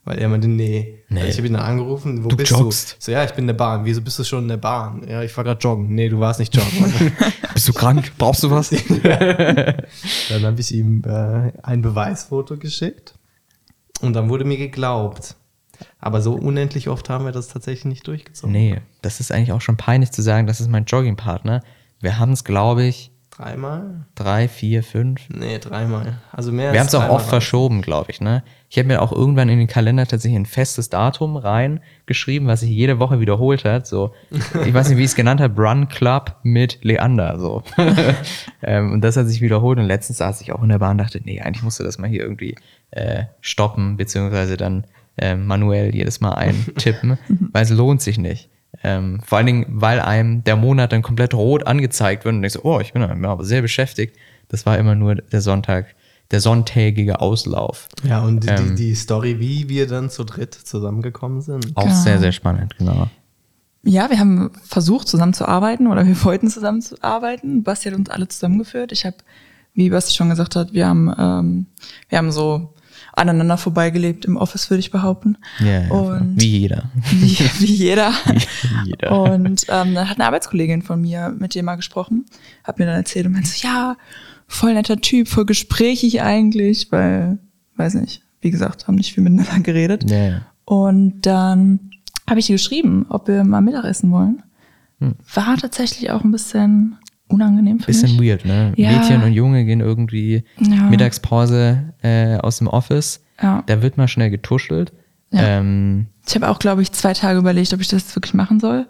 Weil 0.03 0.19
er 0.19 0.29
meinte, 0.29 0.47
nee. 0.47 0.99
Nee. 1.09 1.21
Also 1.21 1.31
ich 1.31 1.37
habe 1.37 1.47
ihn 1.47 1.53
dann 1.53 1.63
angerufen, 1.63 2.23
wo 2.23 2.27
Du 2.27 2.37
bist 2.37 2.51
joggst. 2.51 2.91
du? 2.91 2.95
So, 2.99 3.11
ja, 3.11 3.23
ich 3.23 3.31
bin 3.31 3.45
in 3.45 3.47
der 3.47 3.53
Bahn. 3.55 3.85
Wieso 3.85 4.01
bist 4.01 4.19
du 4.19 4.23
schon 4.23 4.43
in 4.43 4.49
der 4.49 4.57
Bahn? 4.57 5.03
Ja, 5.09 5.23
ich 5.23 5.35
war 5.35 5.43
gerade 5.43 5.59
joggen. 5.59 5.95
Nee, 5.95 6.09
du 6.09 6.19
warst 6.19 6.39
nicht 6.39 6.55
joggen. 6.55 7.11
Bist 7.55 7.67
du 7.69 7.73
krank? 7.73 8.11
Brauchst 8.17 8.43
du 8.43 8.51
was? 8.51 8.69
dann 9.03 10.43
habe 10.43 10.59
ich 10.59 10.75
ihm 10.75 11.01
äh, 11.07 11.53
ein 11.63 11.81
Beweisfoto 11.81 12.57
geschickt 12.57 13.14
und 14.01 14.13
dann 14.13 14.29
wurde 14.29 14.45
mir 14.45 14.57
geglaubt. 14.57 15.35
Aber 15.99 16.21
so 16.21 16.33
unendlich 16.33 16.87
oft 16.87 17.09
haben 17.09 17.25
wir 17.25 17.31
das 17.31 17.49
tatsächlich 17.49 17.85
nicht 17.85 18.07
durchgezogen. 18.07 18.53
nee, 18.53 18.81
das 19.01 19.19
ist 19.19 19.31
eigentlich 19.31 19.51
auch 19.51 19.61
schon 19.61 19.77
peinlich 19.77 20.11
zu 20.11 20.21
sagen, 20.21 20.47
das 20.47 20.61
ist 20.61 20.69
mein 20.69 20.85
Joggingpartner. 20.85 21.61
Wir 21.99 22.17
haben 22.17 22.31
es, 22.31 22.43
glaube 22.43 22.83
ich, 22.83 23.11
Dreimal? 23.37 24.05
drei, 24.15 24.47
vier, 24.47 24.81
fünf. 24.81 25.27
Nee, 25.27 25.59
dreimal. 25.59 26.19
Also 26.31 26.53
mehr 26.53 26.71
Wir 26.71 26.79
haben 26.79 26.87
es 26.87 26.95
auch 26.95 27.09
oft 27.09 27.27
verschoben, 27.27 27.81
glaube 27.81 28.11
ich. 28.11 28.21
Ne? 28.21 28.43
Ich 28.69 28.77
habe 28.77 28.87
mir 28.87 29.01
auch 29.01 29.11
irgendwann 29.11 29.49
in 29.49 29.59
den 29.59 29.67
Kalender 29.67 30.07
tatsächlich 30.07 30.39
ein 30.39 30.45
festes 30.45 30.89
Datum 30.89 31.35
reingeschrieben, 31.35 32.47
was 32.47 32.61
sich 32.61 32.69
jede 32.69 32.97
Woche 32.97 33.19
wiederholt 33.19 33.65
hat. 33.65 33.87
So, 33.87 34.13
ich 34.31 34.73
weiß 34.73 34.87
nicht, 34.87 34.97
wie 34.97 35.03
ich 35.03 35.09
es 35.09 35.15
genannt 35.15 35.41
habe, 35.41 35.61
Run 35.61 35.89
Club 35.89 36.37
mit 36.43 36.79
Leander. 36.83 37.37
So. 37.37 37.63
ähm, 38.63 38.93
und 38.93 39.01
das 39.01 39.17
hat 39.17 39.27
sich 39.27 39.41
wiederholt. 39.41 39.79
Und 39.79 39.85
letztens 39.85 40.19
saß 40.19 40.39
ich 40.39 40.53
auch 40.53 40.63
in 40.63 40.69
der 40.69 40.79
Bahn 40.79 40.91
und 40.91 40.99
dachte, 40.99 41.19
nee, 41.21 41.41
eigentlich 41.41 41.63
musst 41.63 41.79
du 41.79 41.83
das 41.83 41.97
mal 41.97 42.09
hier 42.09 42.21
irgendwie 42.21 42.55
äh, 42.91 43.23
stoppen, 43.41 43.97
beziehungsweise 43.97 44.55
dann 44.55 44.85
äh, 45.17 45.35
manuell 45.35 45.93
jedes 45.93 46.21
Mal 46.21 46.35
eintippen, 46.35 47.17
weil 47.51 47.63
es 47.63 47.69
lohnt 47.69 48.01
sich 48.01 48.17
nicht. 48.17 48.49
Ähm, 48.83 49.21
vor 49.25 49.37
allen 49.37 49.47
Dingen, 49.47 49.65
weil 49.69 49.99
einem 49.99 50.43
der 50.43 50.55
Monat 50.55 50.91
dann 50.91 51.01
komplett 51.01 51.33
rot 51.33 51.65
angezeigt 51.67 52.25
wird 52.25 52.35
und 52.35 52.41
denkst, 52.41 52.55
so, 52.55 52.63
oh, 52.63 52.79
ich 52.79 52.93
bin 52.93 53.01
aber 53.03 53.43
sehr 53.43 53.61
beschäftigt. 53.61 54.15
Das 54.49 54.65
war 54.65 54.77
immer 54.77 54.95
nur 54.95 55.15
der 55.15 55.41
Sonntag, 55.41 55.95
der 56.31 56.39
sonntägige 56.41 57.19
Auslauf. 57.21 57.87
Ja, 58.03 58.21
und 58.23 58.43
die, 58.43 58.47
Ähm. 58.47 58.75
die 58.75 58.95
Story, 58.95 59.39
wie 59.39 59.69
wir 59.69 59.87
dann 59.87 60.09
zu 60.09 60.23
dritt 60.23 60.53
zusammengekommen 60.53 61.41
sind. 61.41 61.71
Auch 61.75 61.83
Genau. 61.83 61.95
sehr, 61.95 62.19
sehr 62.19 62.31
spannend, 62.31 62.77
genau. 62.77 63.09
Ja, 63.83 64.09
wir 64.09 64.19
haben 64.19 64.49
versucht 64.63 65.07
zusammenzuarbeiten 65.07 65.87
oder 65.87 66.05
wir 66.07 66.23
wollten 66.23 66.49
zusammenzuarbeiten. 66.49 67.63
Basti 67.63 67.89
hat 67.89 67.97
uns 67.97 68.09
alle 68.09 68.27
zusammengeführt. 68.27 68.91
Ich 68.91 69.05
habe, 69.05 69.17
wie 69.75 69.89
Basti 69.91 70.15
schon 70.15 70.29
gesagt 70.29 70.55
hat, 70.55 70.73
wir 70.73 70.87
haben, 70.87 71.13
ähm, 71.17 71.65
wir 72.09 72.17
haben 72.17 72.31
so 72.31 72.73
aneinander 73.15 73.57
vorbeigelebt 73.57 74.25
im 74.25 74.37
Office, 74.37 74.69
würde 74.69 74.79
ich 74.79 74.91
behaupten. 74.91 75.37
Ja, 75.59 75.81
ja, 75.83 75.89
Und 75.89 76.41
wie 76.41 76.59
jeder. 76.59 76.89
wie, 77.11 77.37
wie 77.59 77.73
jeder. 77.73 78.11
Wie 78.83 78.89
jeder. 78.89 79.19
Und 79.21 79.65
ähm, 79.69 79.93
dann 79.95 80.09
hat 80.09 80.17
eine 80.17 80.25
Arbeitskollegin 80.25 80.81
von 80.81 81.01
mir 81.01 81.33
mit 81.37 81.55
dem 81.55 81.65
mal 81.65 81.75
gesprochen, 81.75 82.25
hat 82.63 82.79
mir 82.79 82.85
dann 82.85 82.95
erzählt 82.95 83.25
und 83.25 83.33
meinte 83.33 83.49
so, 83.49 83.67
ja, 83.67 83.95
voll 84.47 84.73
netter 84.73 84.97
Typ, 84.97 85.27
voll 85.27 85.45
gesprächig 85.45 86.21
eigentlich, 86.21 86.91
weil, 86.91 87.39
weiß 87.77 87.95
nicht, 87.95 88.21
wie 88.41 88.51
gesagt, 88.51 88.87
haben 88.87 88.95
nicht 88.95 89.13
viel 89.13 89.23
miteinander 89.23 89.59
geredet. 89.61 90.09
Ja, 90.09 90.17
ja. 90.17 90.41
Und 90.65 91.21
dann 91.21 91.91
habe 92.29 92.39
ich 92.39 92.49
ihr 92.49 92.55
geschrieben, 92.55 93.05
ob 93.09 93.27
wir 93.27 93.43
mal 93.43 93.61
Mittagessen 93.61 94.11
wollen. 94.11 94.41
War 95.33 95.57
tatsächlich 95.57 96.09
auch 96.11 96.23
ein 96.23 96.31
bisschen 96.31 96.97
unangenehm 97.27 97.79
für. 97.79 97.87
Bisschen 97.87 98.17
mich. 98.17 98.29
weird, 98.29 98.45
ne? 98.45 98.73
Ja. 98.75 98.91
Mädchen 98.91 99.23
und 99.23 99.33
Junge 99.33 99.65
gehen 99.65 99.79
irgendwie 99.81 100.43
Ja. 100.59 100.83
Mittagspause 100.89 101.93
äh, 102.03 102.37
aus 102.37 102.57
dem 102.59 102.67
Office. 102.67 103.21
Ja. 103.41 103.63
Da 103.65 103.81
wird 103.81 103.97
mal 103.97 104.07
schnell 104.07 104.29
getuschelt. 104.29 104.93
Ähm, 105.31 106.07
Ich 106.27 106.35
habe 106.35 106.49
auch, 106.49 106.59
glaube 106.59 106.81
ich, 106.81 106.91
zwei 106.91 107.13
Tage 107.13 107.39
überlegt, 107.39 107.73
ob 107.73 107.81
ich 107.81 107.87
das 107.87 108.15
wirklich 108.15 108.33
machen 108.33 108.59
soll. 108.59 108.87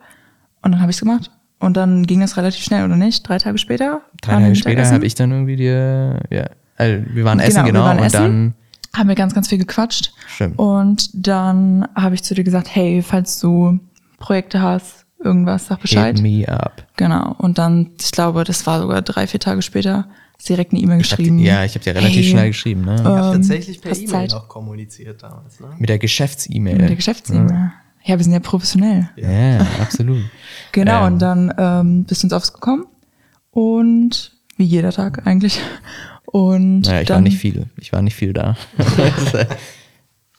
Und 0.62 0.72
dann 0.72 0.82
habe 0.82 0.92
ich 0.92 0.98
es 0.98 1.02
gemacht. 1.02 1.32
Und 1.60 1.78
dann 1.78 2.06
ging 2.06 2.20
das 2.20 2.38
relativ 2.38 2.64
schnell, 2.64 2.84
oder 2.86 2.96
nicht? 2.98 3.28
Drei 3.28 3.38
Tage 3.38 3.58
später? 3.58 4.02
drei 4.22 4.34
Tage 4.42 4.56
später 4.56 4.90
habe 4.92 5.06
ich 5.06 5.16
dann 5.16 5.32
irgendwie 5.32 5.56
dir, 5.56 6.20
ja, 6.30 6.46
also 6.78 7.04
wir 7.14 7.24
waren 7.24 7.40
essen, 7.40 7.64
Genau, 7.64 7.66
wir 7.66 7.72
genau, 7.72 7.86
waren 7.86 7.98
und 8.00 8.04
essen. 8.06 8.14
dann, 8.22 8.54
haben 8.94 9.08
wir 9.10 9.16
ganz, 9.16 9.34
ganz 9.34 9.48
viel 9.48 9.58
gequatscht. 9.58 10.14
Stimmt. 10.28 10.60
Und 10.60 11.10
dann 11.28 11.88
habe 11.96 12.16
ich 12.16 12.24
zu 12.24 12.34
dir 12.36 12.44
gesagt, 12.44 12.68
hey, 12.76 13.02
falls 13.02 13.40
du 13.40 13.80
Projekte 14.20 14.62
hast, 14.62 15.05
irgendwas, 15.24 15.68
sag 15.68 15.82
Bescheid. 15.82 16.16
hit 16.20 16.24
me 16.24 16.48
up. 16.48 16.86
Genau. 16.98 17.36
Und 17.38 17.58
dann, 17.58 17.92
ich 18.00 18.12
glaube, 18.12 18.44
das 18.44 18.66
war 18.68 18.80
sogar 18.82 19.02
drei, 19.02 19.28
vier 19.28 19.40
Tage 19.40 19.62
später, 19.62 20.08
direkt 20.48 20.74
eine 20.74 20.82
E-Mail 20.82 20.98
geschrieben. 21.00 21.38
dir, 21.38 21.46
ja, 21.46 21.64
ich 21.66 21.74
habe 21.76 21.84
dir 21.84 21.96
relativ 21.96 22.18
Hey, 22.26 22.32
schnell 22.32 22.48
geschrieben, 22.50 22.82
ne? 22.82 22.96
Ich 22.96 23.02
habe 23.04 23.28
Ähm, 23.28 23.34
tatsächlich 23.34 23.82
per 23.82 23.92
hast 23.92 24.02
E-Mail 24.02 24.28
noch 24.28 24.48
kommuniziert 24.48 25.24
damals. 25.24 25.60
Ne? 25.60 25.68
Mit 25.80 25.90
der 25.90 25.98
Geschäfts-E-Mail. 25.98 26.78
Mit 26.78 26.90
der 26.90 26.96
Geschäfts-E-Mail. 26.96 27.72
Ja, 28.04 28.18
wir 28.18 28.24
sind 28.24 28.34
ja 28.34 28.40
professionell. 28.40 29.10
Ja, 29.16 29.66
absolut. 29.82 30.24
Genau, 30.74 31.08
Ähm. 31.08 31.14
und 31.14 31.20
dann 31.20 31.54
ähm, 31.58 32.04
bist 32.04 32.22
du 32.22 32.28
ins 32.28 32.34
Office 32.34 32.54
gekommen. 32.54 32.86
Und 33.52 34.34
wie 34.58 34.66
jeder 34.66 34.92
Tag 34.92 35.26
eigentlich. 35.26 35.60
Und 36.26 36.82
Naja, 36.82 37.02
ich 37.02 37.08
dann, 37.08 37.16
war 37.16 37.22
nicht 37.22 37.38
viel. 37.40 37.66
Ich 37.78 37.94
war 37.94 38.02
nicht 38.02 38.16
viel 38.16 38.34
da. 38.34 38.58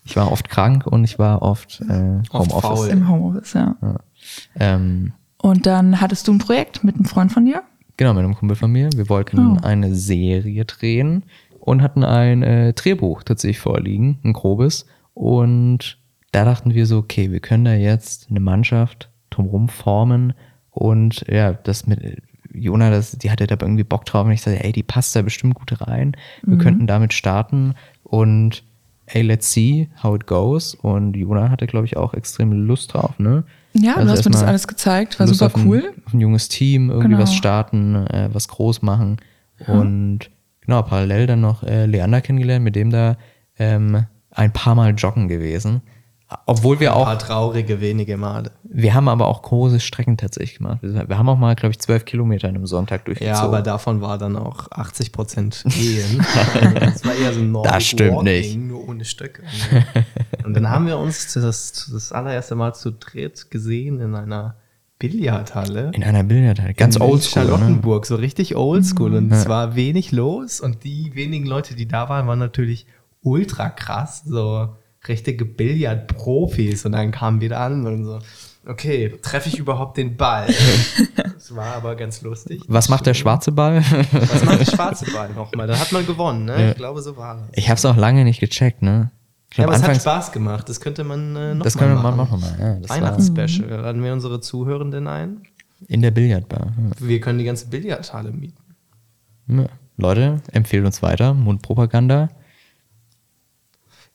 ich 0.07 0.17
war 0.17 0.31
oft 0.33 0.49
krank 0.49 0.87
und 0.87 1.05
ich 1.05 1.19
war 1.19 1.43
oft, 1.43 1.81
äh, 1.89 2.21
Oft 2.31 2.53
Homeoffice. 2.53 2.61
faul. 2.63 2.89
im 2.89 3.09
Homeoffice, 3.09 3.53
ja. 3.55 3.77
Ähm, 4.59 5.13
Und 5.39 5.67
dann 5.67 6.01
hattest 6.01 6.27
du 6.29 6.33
ein 6.33 6.39
Projekt 6.39 6.85
mit 6.85 6.95
einem 6.97 7.05
Freund 7.05 7.33
von 7.33 7.45
dir. 7.45 7.63
genau, 7.99 8.13
mit 8.15 8.25
einem 8.25 8.35
Kumpel 8.35 8.57
von 8.57 8.71
mir. 8.71 8.89
Wir 8.95 9.09
wollten 9.09 9.39
Oh. 9.39 9.59
eine 9.63 9.95
Serie 9.95 10.65
drehen 10.65 11.25
und 11.61 11.83
hatten 11.83 12.05
ein 12.05 12.43
äh, 12.43 12.73
Drehbuch 12.73 13.23
tatsächlich 13.23 13.59
vorliegen, 13.59 14.19
ein 14.25 14.33
grobes. 14.33 14.87
Und 15.15 15.99
da 16.33 16.45
dachten 16.45 16.75
wir 16.75 16.87
so, 16.87 16.99
okay, 16.99 17.31
wir 17.33 17.41
können 17.41 17.65
da 17.65 17.73
jetzt 17.75 18.27
eine 18.31 18.41
Mannschaft 18.41 19.11
drumherum 19.31 19.69
formen 19.69 20.35
und 20.71 21.25
ja, 21.29 21.53
das 21.55 21.87
mit 21.87 22.23
Jona, 22.53 22.91
das, 22.91 23.13
die 23.13 23.31
hatte 23.31 23.47
da 23.47 23.57
irgendwie 23.61 23.85
Bock 23.85 24.05
drauf 24.05 24.27
und 24.27 24.33
ich 24.33 24.43
sagte, 24.43 24.63
ey, 24.65 24.73
die 24.73 24.83
passt 24.83 25.15
da 25.17 25.23
bestimmt 25.23 25.55
gut 25.55 25.81
rein. 25.81 26.17
Wir 26.43 26.59
könnten 26.59 26.87
damit 26.87 27.13
starten 27.15 27.75
und 28.03 28.63
ey, 29.07 29.23
let's 29.23 29.53
see 29.53 29.89
how 30.03 30.15
it 30.15 30.27
goes. 30.27 30.75
Und 30.75 31.15
Jona 31.17 31.49
hatte, 31.51 31.67
glaube 31.67 31.87
ich, 31.87 31.97
auch 31.97 32.15
extrem 32.15 32.53
Lust 32.53 32.95
drauf, 32.95 33.19
ne? 33.19 33.45
Ja, 33.73 33.95
Also 33.97 34.07
du 34.07 34.13
hast 34.13 34.25
mir 34.25 34.31
das 34.31 34.43
alles 34.43 34.67
gezeigt, 34.69 35.19
war 35.21 35.27
Lust 35.27 35.39
super 35.41 35.55
auf 35.55 35.61
ein, 35.61 35.69
cool. 35.69 35.93
Auf 36.07 36.15
ein 36.15 36.21
junges 36.21 36.49
Team, 36.49 36.89
irgendwie 36.91 37.11
Genau. 37.11 37.23
was 37.23 37.35
starten, 37.35 37.95
äh, 38.07 38.29
was 38.33 38.49
groß 38.49 38.83
machen. 38.83 39.19
Und 39.67 40.21
genau, 40.61 40.83
parallel 40.83 41.27
dann 41.27 41.41
noch 41.41 41.63
äh, 41.63 41.87
Leander 41.87 42.21
kennengelernt, 42.21 42.65
mit 42.65 42.77
dem 42.77 42.91
da 42.91 43.17
ähm, 43.59 44.05
ein 44.31 44.53
paar 44.53 44.75
Mal 44.75 44.95
joggen 44.95 45.29
gewesen. 45.29 45.83
Obwohl 46.47 46.81
wir 46.81 46.91
Ein 46.93 46.97
auch, 46.99 47.05
paar 47.05 47.19
traurige, 47.21 47.81
wenige 47.81 48.17
Male. 48.17 48.51
wir 48.65 48.95
haben 48.95 49.07
aber 49.09 49.29
auch 49.29 49.43
große 49.43 49.79
Strecken 49.79 50.17
tatsächlich 50.17 50.59
gemacht. 50.59 50.79
Wir 50.83 51.09
wir 51.09 51.17
haben 51.19 51.29
auch 51.29 51.39
mal, 51.39 51.55
glaube 51.55 51.71
ich, 51.71 51.79
zwölf 51.79 52.05
Kilometer 52.05 52.49
an 52.49 52.57
einem 52.57 52.67
Sonntag 52.67 53.05
durchgezogen. 53.05 53.37
Ja, 53.39 53.45
aber 53.45 53.63
davon 53.63 54.01
war 54.01 54.19
dann 54.19 54.37
auch 54.37 54.69
80 54.73 55.13
Prozent 55.13 55.63
Gehen. 55.69 56.19
das 56.81 57.05
war 57.05 57.15
eher 57.15 57.33
so 57.33 57.41
ein 57.41 57.53
Nordic 57.53 57.73
Das 57.73 57.85
stimmt 57.85 58.17
Walking, 58.17 58.25
nicht. 58.25 58.66
Ohne 58.87 59.05
Stöcke. 59.05 59.43
Und 60.45 60.55
dann 60.55 60.71
haben 60.71 60.87
wir 60.87 60.99
uns 60.99 61.33
das, 61.35 61.89
das 61.93 62.13
allererste 62.13 62.55
Mal 62.55 62.75
zu 62.75 62.93
dritt 62.93 63.51
gesehen 63.51 64.01
in 64.01 64.15
einer 64.15 64.57
Billardhalle. 64.99 65.91
In 65.95 66.05
einer 66.05 66.23
Billardhalle. 66.23 66.75
Ganz 66.75 66.99
oldschool, 66.99 67.45
ne? 67.45 67.51
Charlottenburg, 67.51 68.07
so 68.07 68.17
richtig 68.17 68.57
oldschool. 68.57 69.15
Und 69.15 69.31
es 69.31 69.49
war 69.49 69.77
wenig 69.77 70.13
los 70.13 70.61
und 70.61 70.85
die 70.85 71.15
wenigen 71.15 71.47
Leute, 71.47 71.75
die 71.75 71.87
da 71.87 72.09
waren, 72.09 72.27
waren 72.27 72.39
natürlich 72.39 72.87
ultra 73.23 73.69
krass, 73.69 74.23
so 74.25 74.75
richtige 75.07 75.45
Billardprofis. 75.45 76.87
Und 76.87 76.93
dann 76.93 77.11
kamen 77.11 77.41
wir 77.41 77.51
da 77.51 77.67
an 77.67 77.87
und 77.87 78.05
so, 78.05 78.19
okay, 78.67 79.15
treffe 79.23 79.49
ich 79.49 79.59
überhaupt 79.59 79.97
den 79.97 80.17
Ball? 80.17 80.47
Das 81.47 81.55
war 81.55 81.77
aber 81.77 81.95
ganz 81.95 82.23
lustig. 82.23 82.63
Was 82.67 82.89
macht 82.89 83.07
der 83.07 83.15
schwarze 83.15 83.53
Ball? 83.53 83.81
Was 84.11 84.45
macht 84.45 84.61
der 84.61 84.65
schwarze 84.65 85.09
Ball 85.13 85.33
nochmal? 85.33 85.69
Da 85.69 85.79
hat 85.79 85.93
man 85.93 86.05
gewonnen, 86.05 86.45
ne? 86.45 86.61
Ja. 86.61 86.71
Ich 86.71 86.77
glaube, 86.77 87.01
so 87.03 87.17
war 87.17 87.37
das. 87.37 87.45
Ich 87.53 87.69
habe 87.69 87.77
es 87.79 87.85
auch 87.85 87.95
lange 87.97 88.25
nicht 88.25 88.41
gecheckt, 88.41 88.83
ne? 88.83 89.13
Ich 89.53 89.59
Ja, 89.59 89.65
aber 89.65 89.77
es 89.77 89.83
hat 89.85 89.95
Spaß 89.97 90.33
gemacht. 90.33 90.69
Das 90.69 90.81
könnte 90.81 91.05
man 91.05 91.37
äh, 91.37 91.55
noch 91.55 91.63
das 91.63 91.77
mal 91.77 91.83
können 91.83 91.95
wir 91.95 92.03
mal 92.03 92.17
machen. 92.17 92.41
machen. 92.41 92.57
Mal. 92.59 92.67
Ja, 92.75 92.81
das 92.81 92.89
war 92.91 92.97
Weihnachtsspecial. 92.97 93.69
Laden 93.69 94.03
wir 94.03 94.13
unsere 94.13 94.41
Zuhörenden 94.41 95.07
ein. 95.07 95.43
in 95.87 96.03
der 96.03 96.11
Billardbar. 96.11 96.67
Ja. 96.67 97.07
Wir 97.07 97.21
können 97.21 97.39
die 97.39 97.45
ganze 97.45 97.69
Billardhalle 97.69 98.33
mieten. 98.33 98.59
Ja. 99.47 99.67
Leute, 99.99 100.43
empfehlt 100.51 100.85
uns 100.85 101.01
weiter. 101.01 101.33
Mundpropaganda. 101.33 102.29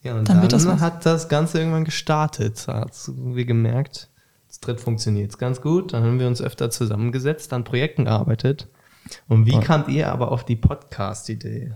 Ja, 0.04 0.16
und 0.16 0.28
Dann 0.28 0.36
dann, 0.36 0.42
wird 0.42 0.52
das 0.52 0.68
hat 0.68 1.06
das 1.06 1.30
Ganze 1.30 1.60
irgendwann 1.60 1.86
gestartet. 1.86 2.68
Da 2.68 2.82
hat 2.82 2.92
wir 3.16 3.46
gemerkt, 3.46 4.10
das 4.51 4.60
dritt 4.60 4.81
funktioniert 4.81 5.39
ganz 5.39 5.62
gut. 5.62 5.93
Dann 5.93 6.03
haben 6.03 6.20
wir 6.20 6.27
uns 6.27 6.41
öfter 6.41 6.70
zusammengesetzt, 6.70 7.53
an 7.53 7.63
Projekten 7.63 8.03
gearbeitet. 8.03 8.67
Und 9.29 9.46
wie 9.46 9.58
kamt 9.62 9.88
ihr 9.88 10.12
aber 10.12 10.29
auf 10.29 10.43
die 10.43 10.58
Podcast-Idee? 10.58 11.72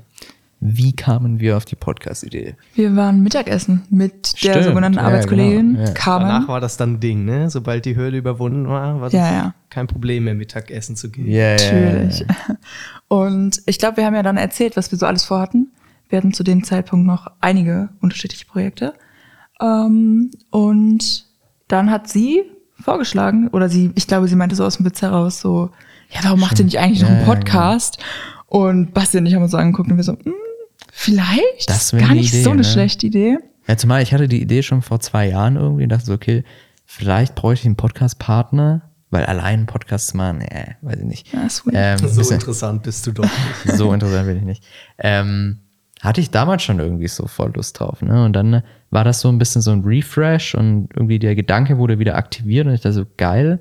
Wie 0.59 0.93
kamen 0.93 1.39
wir 1.39 1.55
auf 1.55 1.63
die 1.63 1.77
Podcast-Idee? 1.77 2.57
Wir 2.73 2.93
waren 2.97 3.23
Mittagessen 3.23 3.85
mit 3.89 4.43
der 4.43 4.51
Stimmt, 4.51 4.65
sogenannten 4.65 4.97
ja, 4.97 5.05
Arbeitskollegin 5.05 5.75
genau, 5.75 5.87
ja. 5.87 5.93
Carmen. 5.93 6.27
Danach 6.27 6.47
war 6.49 6.59
das 6.59 6.75
dann 6.75 6.99
Ding, 6.99 7.23
ne? 7.23 7.49
Sobald 7.49 7.85
die 7.85 7.95
Hürde 7.95 8.17
überwunden 8.17 8.67
war, 8.67 8.99
war 8.99 9.09
das 9.09 9.13
Ja, 9.13 9.31
ja. 9.31 9.53
kein 9.69 9.87
Problem 9.87 10.25
mehr, 10.25 10.35
Mittagessen 10.35 10.97
zu 10.97 11.09
gehen. 11.09 11.31
Ja, 11.31 11.51
Natürlich. 11.53 12.25
Und 13.07 13.61
ich 13.67 13.79
glaube, 13.79 13.95
wir 13.95 14.05
haben 14.05 14.15
ja 14.15 14.23
dann 14.23 14.35
erzählt, 14.35 14.75
was 14.75 14.91
wir 14.91 14.97
so 14.97 15.05
alles 15.05 15.23
vorhatten. 15.23 15.71
Wir 16.09 16.17
hatten 16.17 16.33
zu 16.33 16.43
dem 16.43 16.65
Zeitpunkt 16.65 17.07
noch 17.07 17.31
einige 17.39 17.87
unterschiedliche 18.01 18.45
Projekte. 18.45 18.95
Ähm, 19.61 20.31
und 20.51 21.25
dann 21.69 21.89
hat 21.89 22.09
sie 22.09 22.43
vorgeschlagen, 22.85 23.49
oder 23.49 23.67
sie, 23.67 23.91
ich 23.95 24.07
glaube, 24.07 24.27
sie 24.27 24.35
meinte 24.35 24.55
so 24.55 24.63
aus 24.63 24.77
dem 24.77 24.85
Witz 24.85 25.01
heraus 25.01 25.41
so, 25.41 25.71
ja, 26.11 26.19
warum 26.23 26.39
macht 26.39 26.57
ihr 26.59 26.65
nicht 26.65 26.79
eigentlich 26.79 27.01
noch 27.01 27.09
einen 27.09 27.19
ja, 27.27 27.33
Podcast? 27.33 27.97
Und 28.47 28.93
Basti 28.93 29.17
und 29.17 29.25
ich 29.25 29.33
haben 29.35 29.41
uns 29.41 29.51
so 29.51 29.57
angeguckt 29.57 29.89
und 29.91 29.97
wir 29.97 30.03
so, 30.03 30.13
hm, 30.13 30.33
vielleicht 30.91 31.69
Das 31.69 31.93
wär 31.93 32.01
gar 32.01 32.13
nicht 32.13 32.33
Idee, 32.33 32.43
so 32.43 32.51
eine 32.51 32.61
ne? 32.61 32.63
schlechte 32.63 33.07
Idee. 33.07 33.37
Ja, 33.67 33.75
zumal 33.75 34.01
ich 34.01 34.13
hatte 34.13 34.27
die 34.27 34.41
Idee 34.41 34.61
schon 34.63 34.81
vor 34.81 34.99
zwei 34.99 35.27
Jahren 35.27 35.55
irgendwie 35.55 35.83
und 35.83 35.89
dachte 35.89 36.05
so, 36.05 36.13
okay, 36.13 36.43
vielleicht 36.85 37.35
bräuchte 37.35 37.63
ich 37.63 37.65
einen 37.65 37.75
Podcast-Partner, 37.75 38.83
weil 39.09 39.25
allein 39.25 39.55
einen 39.59 39.65
Podcast 39.65 40.09
zu 40.09 40.17
machen, 40.17 40.41
äh, 40.41 40.75
weiß 40.81 40.99
ich 40.99 41.05
nicht. 41.05 41.33
Ja. 41.33 41.47
Ähm, 41.73 41.97
So 41.97 42.17
bisschen- 42.17 42.35
interessant 42.35 42.83
bist 42.83 43.05
du 43.07 43.11
doch 43.11 43.23
nicht. 43.23 43.75
so 43.77 43.91
interessant 43.91 44.27
bin 44.27 44.37
ich 44.37 44.43
nicht. 44.43 44.63
Ähm, 44.99 45.59
hatte 46.01 46.21
ich 46.21 46.29
damals 46.29 46.61
schon 46.63 46.79
irgendwie 46.79 47.07
so 47.07 47.25
voll 47.25 47.51
Lust 47.55 47.79
drauf. 47.79 48.01
Ne? 48.01 48.23
Und 48.25 48.33
dann 48.33 48.61
war 48.95 49.03
das 49.03 49.19
so 49.21 49.29
ein 49.29 49.37
bisschen 49.37 49.61
so 49.61 49.69
ein 49.71 49.83
Refresh 49.83 50.55
und 50.55 50.87
irgendwie 50.95 51.19
der 51.19 51.35
Gedanke 51.35 51.77
wurde 51.77 51.99
wieder 51.99 52.15
aktiviert 52.15 52.65
und 52.65 52.73
ich 52.73 52.81
dachte 52.81 52.93
so, 52.93 53.05
geil, 53.17 53.59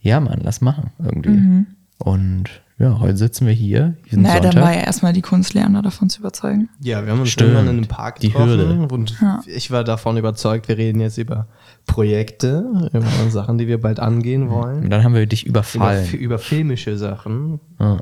ja 0.00 0.18
Mann, 0.20 0.40
lass 0.42 0.60
machen 0.62 0.90
irgendwie. 1.04 1.66
Und 1.98 2.44
ja, 2.78 3.00
heute 3.00 3.16
sitzen 3.16 3.46
wir 3.48 3.52
hier, 3.52 3.96
diesen 4.06 4.22
Naja, 4.22 4.36
dann 4.36 4.52
Sonntag. 4.52 4.62
war 4.68 4.72
ja 4.72 4.82
erstmal 4.82 5.12
die 5.12 5.20
Kunst 5.20 5.52
lernen, 5.54 5.82
davon 5.82 6.08
zu 6.08 6.20
überzeugen. 6.20 6.68
Ja, 6.80 7.04
wir 7.04 7.10
haben 7.10 7.18
uns 7.20 7.30
Stimmt. 7.30 7.50
irgendwann 7.50 7.66
in 7.74 7.78
einem 7.78 7.88
Park 7.88 8.20
Die 8.20 8.28
getroffen 8.28 8.50
Hürde. 8.50 8.94
und 8.94 9.18
ich 9.46 9.72
war 9.72 9.82
davon 9.82 10.16
überzeugt, 10.16 10.68
wir 10.68 10.78
reden 10.78 11.00
jetzt 11.00 11.18
über 11.18 11.48
Projekte, 11.86 12.64
über 12.92 13.02
Sachen, 13.30 13.58
die 13.58 13.66
wir 13.66 13.80
bald 13.80 13.98
angehen 13.98 14.48
wollen. 14.50 14.84
und 14.84 14.90
dann 14.90 15.02
haben 15.02 15.14
wir 15.14 15.26
dich 15.26 15.44
Über, 15.46 15.58
überfallen. 15.60 16.04
fi- 16.06 16.16
über 16.16 16.38
filmische 16.38 16.96
Sachen, 16.96 17.58
Ja. 17.80 17.98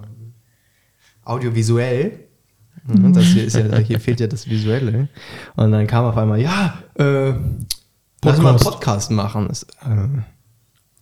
audiovisuell. 1.24 2.25
Mhm, 2.86 3.12
Das 3.12 3.24
hier, 3.24 3.44
ist 3.44 3.56
ja, 3.56 3.76
hier 3.78 4.00
fehlt 4.00 4.20
ja 4.20 4.26
das 4.26 4.48
Visuelle. 4.48 5.08
Und 5.56 5.72
dann 5.72 5.86
kam 5.86 6.04
auf 6.04 6.16
einmal, 6.16 6.40
ja, 6.40 6.78
äh, 6.94 7.34
lass 8.24 8.38
mal 8.38 8.50
einen 8.50 8.58
Podcast 8.58 9.10
machen. 9.10 9.48
Ist, 9.50 9.64
äh, 9.84 10.08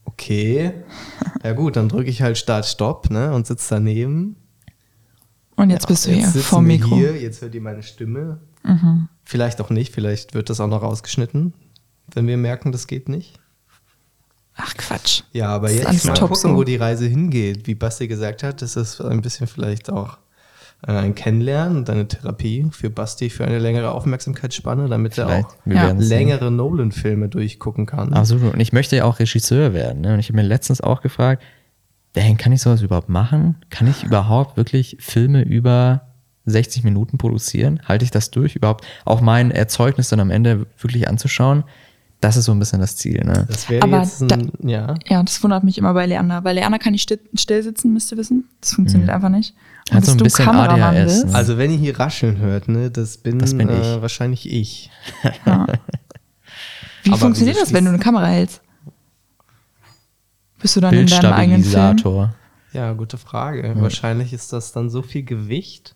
okay. 0.05 0.73
Ja 1.43 1.53
gut, 1.53 1.77
dann 1.77 1.89
drücke 1.89 2.11
ich 2.11 2.23
halt 2.23 2.39
Start 2.39 2.67
Stopp 2.67 3.11
ne, 3.11 3.33
und 3.33 3.47
sitze 3.47 3.75
daneben. 3.75 4.37
Und 5.57 5.71
jetzt 5.71 5.87
bist 5.87 6.07
du 6.07 6.11
Jetzt 6.11 6.33
hier 6.33 6.43
vor 6.43 6.63
Mikro. 6.63 6.97
Hier, 6.97 7.21
jetzt 7.21 7.41
hört 7.43 7.55
ihr 7.55 7.61
meine 7.61 7.83
Stimme. 7.83 8.41
Vielleicht 9.25 9.61
auch 9.61 9.69
nicht, 9.71 9.95
vielleicht 9.95 10.35
wird 10.35 10.49
das 10.51 10.59
auch 10.59 10.67
noch 10.69 10.83
rausgeschnitten, 10.83 11.53
wenn 12.15 12.27
wir 12.27 12.39
merken, 12.39 12.73
das 12.73 12.87
geht 12.87 13.09
nicht. 13.11 13.39
Ach 14.57 14.75
Quatsch. 14.77 15.23
Ja, 15.33 15.49
aber 15.49 15.69
Das 15.69 15.93
jetzt 15.93 16.07
mal 16.07 16.15
gucken, 16.15 16.37
so. 16.37 16.57
wo 16.57 16.65
die 16.65 16.77
Reise 16.77 17.07
hingeht. 17.07 17.67
Wie 17.67 17.75
Basti 17.75 18.09
gesagt 18.09 18.43
hat, 18.43 18.63
das 18.63 18.77
ist 18.77 19.01
ein 19.01 19.21
bisschen 19.21 19.47
vielleicht 19.49 19.91
auch 19.91 20.17
ein 20.83 21.15
Kennenlernen 21.15 21.79
und 21.79 21.91
eine 21.91 22.07
Therapie 22.07 22.67
für 22.71 22.91
Basti 22.91 23.31
für 23.31 23.45
eine 23.45 23.59
längere 23.59 23.93
Aufmerksamkeitsspanne, 23.93 24.89
damit 24.89 25.17
er 25.17 25.27
Vielleicht. 25.27 25.47
auch 25.47 25.57
werden 25.65 26.01
sehen. 26.01 26.09
längere 26.09 26.51
Nolan-Filme 26.51 27.29
durchgucken 27.29 27.87
kann. 27.87 28.13
Absolut. 28.13 28.55
Und 28.55 28.61
ich 28.61 28.73
möchte 28.73 28.97
ja 28.97 29.05
auch 29.05 29.19
Regisseur 29.19 29.73
werden. 29.73 30.03
Ne? 30.03 30.13
Und 30.15 30.21
ich 30.21 30.29
habe 30.29 30.37
mir 30.37 30.43
letztens 30.47 30.81
auch 30.81 31.01
gefragt, 31.01 31.43
dang, 32.13 32.37
kann 32.37 32.53
ich 32.53 32.61
sowas 32.61 32.83
überhaupt 32.83 33.09
machen? 33.09 33.57
Kann 33.71 33.89
ich 33.89 34.05
überhaupt 34.05 34.57
wirklich 34.57 34.99
Filme 35.01 35.43
über 35.43 36.03
60 36.47 36.85
Minuten 36.85 37.17
produzieren? 37.17 37.81
Halte 37.87 38.05
ich 38.05 38.11
das 38.11 38.31
durch? 38.31 38.55
Überhaupt 38.57 38.85
auch 39.05 39.21
mein 39.21 39.51
Erzeugnis 39.51 40.11
dann 40.11 40.21
am 40.21 40.31
Ende 40.31 40.67
wirklich 40.79 41.09
anzuschauen? 41.09 41.65
Das 42.21 42.37
ist 42.37 42.47
so 42.47 42.53
ein 42.53 42.59
bisschen 42.59 42.81
das 42.81 42.97
Ziel. 42.97 43.23
Ne? 43.25 43.47
Das 43.51 43.69
wäre 43.69 43.83
Aber 43.83 44.01
jetzt 44.01 44.23
ein, 44.33 44.51
ja. 44.63 44.95
Ja, 45.07 45.23
das 45.23 45.43
wundert 45.43 45.63
mich 45.65 45.77
immer 45.77 45.93
bei 45.93 46.07
Leander. 46.07 46.43
Weil 46.45 46.55
Leander 46.55 46.79
kann 46.79 46.93
nicht 46.93 47.03
still, 47.03 47.21
still 47.35 47.63
sitzen, 47.63 47.93
müsst 47.93 48.13
ihr 48.13 48.19
wissen. 48.19 48.49
Das 48.61 48.73
funktioniert 48.73 49.11
einfach 49.11 49.29
nicht. 49.29 49.55
Hat 49.91 50.05
so 50.05 50.13
ein 50.13 50.19
du 50.19 50.25
bisschen 50.25 50.47
Kameramann 50.47 50.97
ADHS, 50.97 51.05
bist, 51.05 51.27
ne? 51.27 51.35
Also 51.35 51.59
wenn 51.59 51.71
ihr 51.71 51.79
hier 51.79 51.99
rascheln 51.99 52.39
hört, 52.39 52.69
ne, 52.69 52.91
das 52.91 53.19
bin, 53.19 53.39
Das 53.39 53.57
bin 53.57 53.69
äh, 53.69 53.97
ich. 53.97 54.03
wahrscheinlich 54.03 54.51
ich. 54.51 54.91
Wie 57.03 57.11
Aber 57.11 57.19
funktioniert 57.19 57.61
das, 57.61 57.73
wenn 57.73 57.85
du 57.85 57.91
eine 57.91 57.99
Kamera 57.99 58.27
hältst? 58.27 58.63
Bist 60.59 60.77
du 60.77 60.81
dann 60.81 60.95
in 60.95 61.07
deinem 61.07 61.33
eigenen 61.33 61.63
Film? 61.63 61.73
Bildstabilisator. 61.75 62.35
Ja, 62.73 62.93
gute 62.95 63.19
Frage. 63.19 63.75
Wahrscheinlich 63.77 64.33
ist 64.33 64.53
das 64.53 64.73
dann 64.73 64.89
so 64.89 65.03
viel 65.03 65.23
Gewicht. 65.23 65.95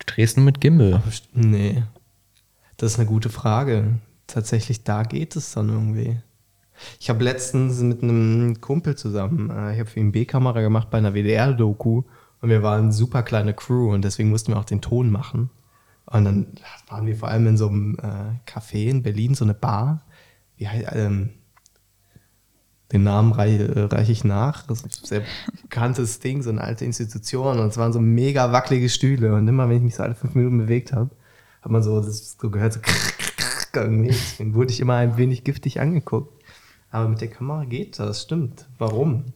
Du 0.00 0.06
drehst 0.12 0.36
nur 0.36 0.44
mit 0.44 0.60
Gimbal. 0.60 1.02
Nee. 1.32 1.82
Das 2.76 2.92
ist 2.92 2.98
eine 2.98 3.08
gute 3.08 3.30
Frage. 3.30 4.00
Tatsächlich, 4.26 4.84
da 4.84 5.02
geht 5.02 5.34
es 5.36 5.52
dann 5.52 5.70
irgendwie. 5.70 6.18
Ich 7.00 7.08
habe 7.08 7.24
letztens 7.24 7.80
mit 7.80 8.02
einem 8.02 8.60
Kumpel 8.60 8.96
zusammen, 8.96 9.50
äh, 9.50 9.72
ich 9.74 9.80
habe 9.80 9.88
für 9.88 10.00
ihn 10.00 10.12
B-Kamera 10.12 10.60
gemacht 10.60 10.90
bei 10.90 10.98
einer 10.98 11.14
WDR-Doku 11.14 12.02
und 12.44 12.50
wir 12.50 12.62
waren 12.62 12.82
eine 12.82 12.92
super 12.92 13.22
kleine 13.22 13.54
Crew 13.54 13.94
und 13.94 14.04
deswegen 14.04 14.28
mussten 14.28 14.52
wir 14.52 14.58
auch 14.58 14.66
den 14.66 14.82
Ton 14.82 15.08
machen. 15.10 15.48
Und 16.04 16.26
dann 16.26 16.46
waren 16.88 17.06
wir 17.06 17.16
vor 17.16 17.28
allem 17.28 17.46
in 17.46 17.56
so 17.56 17.68
einem 17.68 17.96
äh, 18.02 18.50
Café 18.50 18.90
in 18.90 19.02
Berlin, 19.02 19.34
so 19.34 19.46
eine 19.46 19.54
Bar. 19.54 20.02
Wie 20.58 20.68
heißt, 20.68 20.88
ähm, 20.92 21.30
den 22.92 23.02
Namen 23.02 23.32
reiche, 23.32 23.74
äh, 23.74 23.80
reiche 23.84 24.12
ich 24.12 24.24
nach. 24.24 24.66
Das 24.66 24.82
ist 24.82 24.84
ein 24.84 25.06
sehr 25.06 25.22
bekanntes 25.62 26.20
Ding, 26.20 26.42
so 26.42 26.50
eine 26.50 26.60
alte 26.60 26.84
Institution. 26.84 27.58
Und 27.58 27.68
es 27.68 27.78
waren 27.78 27.94
so 27.94 28.00
mega 28.00 28.52
wackelige 28.52 28.90
Stühle. 28.90 29.34
Und 29.34 29.48
immer, 29.48 29.70
wenn 29.70 29.78
ich 29.78 29.82
mich 29.82 29.94
so 29.94 30.02
alle 30.02 30.14
fünf 30.14 30.34
Minuten 30.34 30.58
bewegt 30.58 30.92
habe, 30.92 31.12
hat 31.62 31.72
man 31.72 31.82
so, 31.82 31.98
das 31.98 32.36
so 32.38 32.50
gehört, 32.50 32.74
so 32.74 32.80
irgendwie. 33.74 34.08
Deswegen 34.08 34.52
wurde 34.52 34.70
ich 34.70 34.80
immer 34.80 34.96
ein 34.96 35.16
wenig 35.16 35.44
giftig 35.44 35.80
angeguckt. 35.80 36.44
Aber 36.90 37.08
mit 37.08 37.22
der 37.22 37.28
Kamera 37.28 37.64
geht 37.64 37.98
das, 37.98 38.20
stimmt. 38.20 38.68
Warum? 38.76 39.32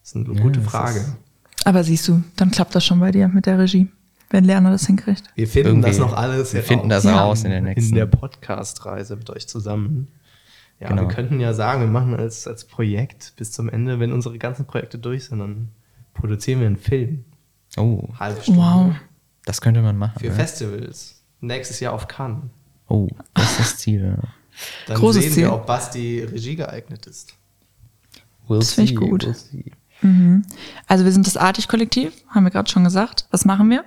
Das 0.00 0.14
ist 0.14 0.16
eine 0.16 0.40
gute 0.40 0.60
das 0.60 0.70
Frage. 0.70 1.04
Aber 1.66 1.82
siehst 1.82 2.06
du, 2.06 2.22
dann 2.36 2.50
klappt 2.52 2.74
das 2.76 2.84
schon 2.84 3.00
bei 3.00 3.10
dir 3.10 3.26
mit 3.26 3.46
der 3.46 3.58
Regie, 3.58 3.88
wenn 4.30 4.44
Lerner 4.44 4.70
das 4.70 4.86
hinkriegt. 4.86 5.24
Wir 5.34 5.48
finden 5.48 5.68
Irgendwie. 5.68 5.88
das 5.88 5.98
noch 5.98 6.12
alles 6.12 6.52
Wir 6.52 6.60
heraus. 6.60 6.68
finden 6.68 6.88
das 6.88 7.06
raus 7.06 7.42
in 7.44 7.50
der 7.50 7.60
nächsten- 7.60 7.90
In 7.90 7.94
der 7.96 8.06
Podcast-Reise 8.06 9.16
mit 9.16 9.28
euch 9.30 9.48
zusammen. 9.48 10.06
Ja, 10.78 10.88
Genau. 10.90 11.02
wir 11.02 11.08
könnten 11.08 11.40
ja 11.40 11.54
sagen, 11.54 11.80
wir 11.80 11.88
machen 11.88 12.14
als, 12.14 12.46
als 12.46 12.64
Projekt 12.66 13.32
bis 13.36 13.50
zum 13.50 13.68
Ende, 13.68 13.98
wenn 13.98 14.12
unsere 14.12 14.38
ganzen 14.38 14.66
Projekte 14.66 14.98
durch 14.98 15.24
sind, 15.24 15.40
dann 15.40 15.70
produzieren 16.14 16.60
wir 16.60 16.66
einen 16.68 16.76
Film. 16.76 17.24
Oh, 17.76 18.08
Halbe 18.18 18.40
Stunde. 18.42 18.60
Wow. 18.60 18.94
das 19.44 19.60
könnte 19.60 19.82
man 19.82 19.96
machen. 19.98 20.20
Für 20.20 20.26
ne? 20.28 20.32
Festivals. 20.34 21.20
Nächstes 21.40 21.80
Jahr 21.80 21.92
auf 21.94 22.06
Cannes. 22.06 22.44
Oh, 22.88 23.08
das 23.34 23.50
ist 23.50 23.58
das 23.60 23.76
Ziel. 23.78 24.14
Ja. 24.16 24.28
Dann 24.86 24.96
Großes 24.98 25.22
sehen 25.24 25.32
Ziel. 25.32 25.42
wir, 25.44 25.52
ob 25.54 25.66
Basti 25.66 26.22
Regie 26.22 26.54
geeignet 26.56 27.06
ist. 27.06 27.34
We'll 28.48 28.60
Das 28.60 28.74
finde 28.74 28.92
ich 28.92 28.96
gut. 28.96 29.24
we'll 29.24 29.64
see. 30.02 30.42
Also 30.86 31.04
wir 31.04 31.12
sind 31.12 31.26
das 31.26 31.36
Artig-Kollektiv, 31.36 32.12
haben 32.28 32.44
wir 32.44 32.50
gerade 32.50 32.70
schon 32.70 32.84
gesagt. 32.84 33.26
Was 33.30 33.44
machen 33.44 33.70
wir? 33.70 33.84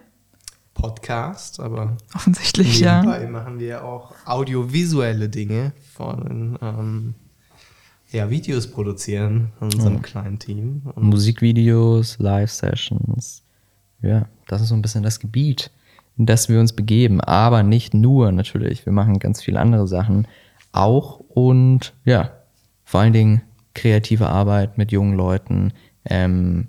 Podcast, 0.73 1.59
aber 1.59 1.97
Offensichtlich, 2.15 2.79
ja. 2.79 3.01
nebenbei 3.01 3.27
machen 3.27 3.59
wir 3.59 3.83
auch 3.83 4.13
audiovisuelle 4.25 5.27
Dinge 5.27 5.73
von 5.93 6.57
ähm, 6.61 7.15
ja, 8.11 8.29
Videos 8.29 8.67
produzieren 8.67 9.51
in 9.59 9.65
unserem 9.73 10.01
kleinen 10.01 10.39
Team. 10.39 10.83
Und 10.95 11.03
Musikvideos, 11.03 12.17
Live-Sessions. 12.19 13.43
Ja, 14.01 14.27
das 14.47 14.61
ist 14.61 14.69
so 14.69 14.75
ein 14.75 14.81
bisschen 14.81 15.03
das 15.03 15.19
Gebiet, 15.19 15.69
in 16.17 16.25
das 16.25 16.47
wir 16.49 16.59
uns 16.59 16.73
begeben. 16.73 17.19
Aber 17.21 17.61
nicht 17.63 17.93
nur 17.93 18.31
natürlich. 18.31 18.85
Wir 18.85 18.93
machen 18.93 19.19
ganz 19.19 19.41
viele 19.41 19.59
andere 19.59 19.87
Sachen 19.87 20.27
auch 20.71 21.19
und 21.19 21.93
ja, 22.05 22.31
vor 22.85 23.01
allen 23.01 23.13
Dingen 23.13 23.41
kreative 23.73 24.29
Arbeit 24.29 24.77
mit 24.77 24.91
jungen 24.91 25.15
Leuten 25.15 25.73
ähm, 26.09 26.67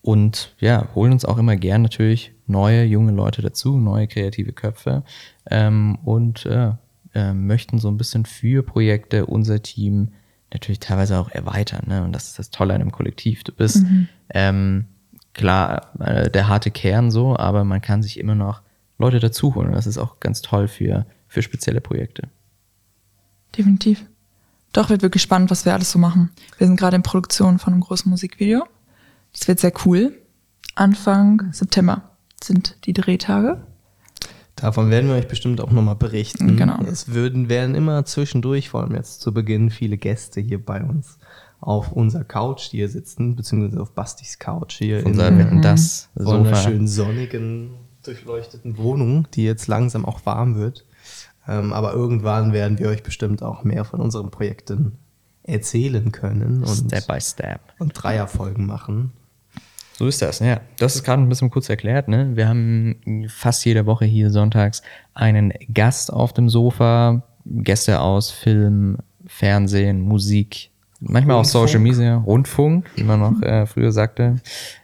und 0.00 0.54
ja, 0.58 0.88
holen 0.94 1.12
uns 1.12 1.24
auch 1.24 1.38
immer 1.38 1.56
gern 1.56 1.82
natürlich 1.82 2.32
neue 2.46 2.84
junge 2.84 3.12
Leute 3.12 3.42
dazu, 3.42 3.78
neue 3.78 4.06
kreative 4.06 4.52
Köpfe 4.52 5.04
ähm, 5.50 5.98
und 6.04 6.44
ja, 6.44 6.78
ähm, 7.14 7.46
möchten 7.46 7.78
so 7.78 7.88
ein 7.88 7.96
bisschen 7.96 8.24
für 8.24 8.62
Projekte 8.62 9.26
unser 9.26 9.62
Team 9.62 10.12
natürlich 10.52 10.80
teilweise 10.80 11.18
auch 11.18 11.30
erweitern. 11.30 11.84
Ne? 11.86 12.04
Und 12.04 12.12
das 12.12 12.28
ist 12.28 12.38
das 12.38 12.50
Tolle 12.50 12.74
an 12.74 12.82
einem 12.82 12.92
Kollektiv. 12.92 13.42
Du 13.44 13.52
bist 13.52 13.84
ähm, 14.30 14.86
klar 15.32 15.92
äh, 16.00 16.30
der 16.30 16.48
harte 16.48 16.70
Kern 16.70 17.10
so, 17.10 17.36
aber 17.36 17.64
man 17.64 17.80
kann 17.80 18.02
sich 18.02 18.18
immer 18.18 18.34
noch 18.34 18.62
Leute 18.98 19.18
dazu 19.18 19.54
holen. 19.54 19.68
Und 19.68 19.74
das 19.74 19.86
ist 19.86 19.98
auch 19.98 20.20
ganz 20.20 20.42
toll 20.42 20.68
für, 20.68 21.06
für 21.28 21.42
spezielle 21.42 21.80
Projekte. 21.80 22.28
Definitiv. 23.56 24.04
Doch, 24.72 24.88
wird 24.88 25.02
wirklich 25.02 25.22
spannend, 25.22 25.50
was 25.50 25.64
wir 25.64 25.74
alles 25.74 25.90
so 25.90 25.98
machen. 25.98 26.30
Wir 26.58 26.66
sind 26.66 26.78
gerade 26.78 26.96
in 26.96 27.02
Produktion 27.02 27.58
von 27.58 27.72
einem 27.72 27.82
großen 27.82 28.08
Musikvideo. 28.10 28.64
Das 29.32 29.48
wird 29.48 29.60
sehr 29.60 29.72
cool. 29.84 30.18
Anfang 30.74 31.52
September 31.52 32.10
sind 32.42 32.76
die 32.84 32.92
Drehtage. 32.92 33.62
Davon 34.56 34.90
werden 34.90 35.08
wir 35.08 35.16
euch 35.16 35.28
bestimmt 35.28 35.60
auch 35.60 35.70
nochmal 35.70 35.96
berichten. 35.96 36.56
Genau. 36.56 36.78
Es 36.84 37.08
würden, 37.08 37.48
werden 37.48 37.74
immer 37.74 38.04
zwischendurch, 38.04 38.68
vor 38.68 38.82
allem 38.82 38.94
jetzt 38.94 39.20
zu 39.20 39.32
Beginn, 39.32 39.70
viele 39.70 39.96
Gäste 39.96 40.40
hier 40.40 40.64
bei 40.64 40.82
uns 40.82 41.18
auf 41.60 41.92
unserer 41.92 42.24
Couch 42.24 42.62
hier 42.62 42.88
sitzen, 42.88 43.36
beziehungsweise 43.36 43.80
auf 43.80 43.92
Bastis 43.92 44.38
Couch 44.38 44.74
hier 44.78 45.06
Unser 45.06 45.28
in 45.28 45.38
Wetten 45.38 45.62
das 45.62 46.10
der 46.14 46.24
Sofa. 46.24 46.36
wunderschönen 46.38 46.88
sonnigen, 46.88 47.70
durchleuchteten 48.02 48.76
Wohnung, 48.78 49.28
die 49.34 49.44
jetzt 49.44 49.68
langsam 49.68 50.04
auch 50.04 50.26
warm 50.26 50.56
wird. 50.56 50.84
Ähm, 51.48 51.72
aber 51.72 51.92
irgendwann 51.92 52.52
werden 52.52 52.78
wir 52.78 52.88
euch 52.88 53.02
bestimmt 53.02 53.42
auch 53.42 53.64
mehr 53.64 53.84
von 53.84 54.00
unseren 54.00 54.30
Projekten 54.30 54.98
erzählen 55.44 56.12
können 56.12 56.62
und, 56.62 56.86
Step 56.86 57.06
by 57.06 57.20
Step. 57.20 57.60
und 57.78 57.92
Dreierfolgen 57.94 58.66
machen. 58.66 59.12
So 60.02 60.08
ist 60.08 60.20
das, 60.20 60.40
ja. 60.40 60.60
Das 60.78 60.96
ist 60.96 61.04
gerade 61.04 61.22
ein 61.22 61.28
bisschen 61.28 61.48
kurz 61.48 61.68
erklärt, 61.68 62.08
ne? 62.08 62.32
Wir 62.34 62.48
haben 62.48 63.28
fast 63.28 63.64
jede 63.64 63.86
Woche 63.86 64.04
hier 64.04 64.30
sonntags 64.30 64.82
einen 65.14 65.52
Gast 65.72 66.12
auf 66.12 66.32
dem 66.32 66.48
Sofa, 66.48 67.22
Gäste 67.44 68.00
aus 68.00 68.32
Film, 68.32 68.98
Fernsehen, 69.26 70.00
Musik, 70.00 70.72
manchmal 70.98 71.36
auch 71.36 71.44
Rundfunk. 71.44 71.68
Social 71.68 71.78
Media, 71.78 72.16
Rundfunk, 72.16 72.90
wie 72.96 73.04
man 73.04 73.20
noch 73.20 73.40
äh, 73.42 73.64
früher 73.66 73.92
sagte, 73.92 74.40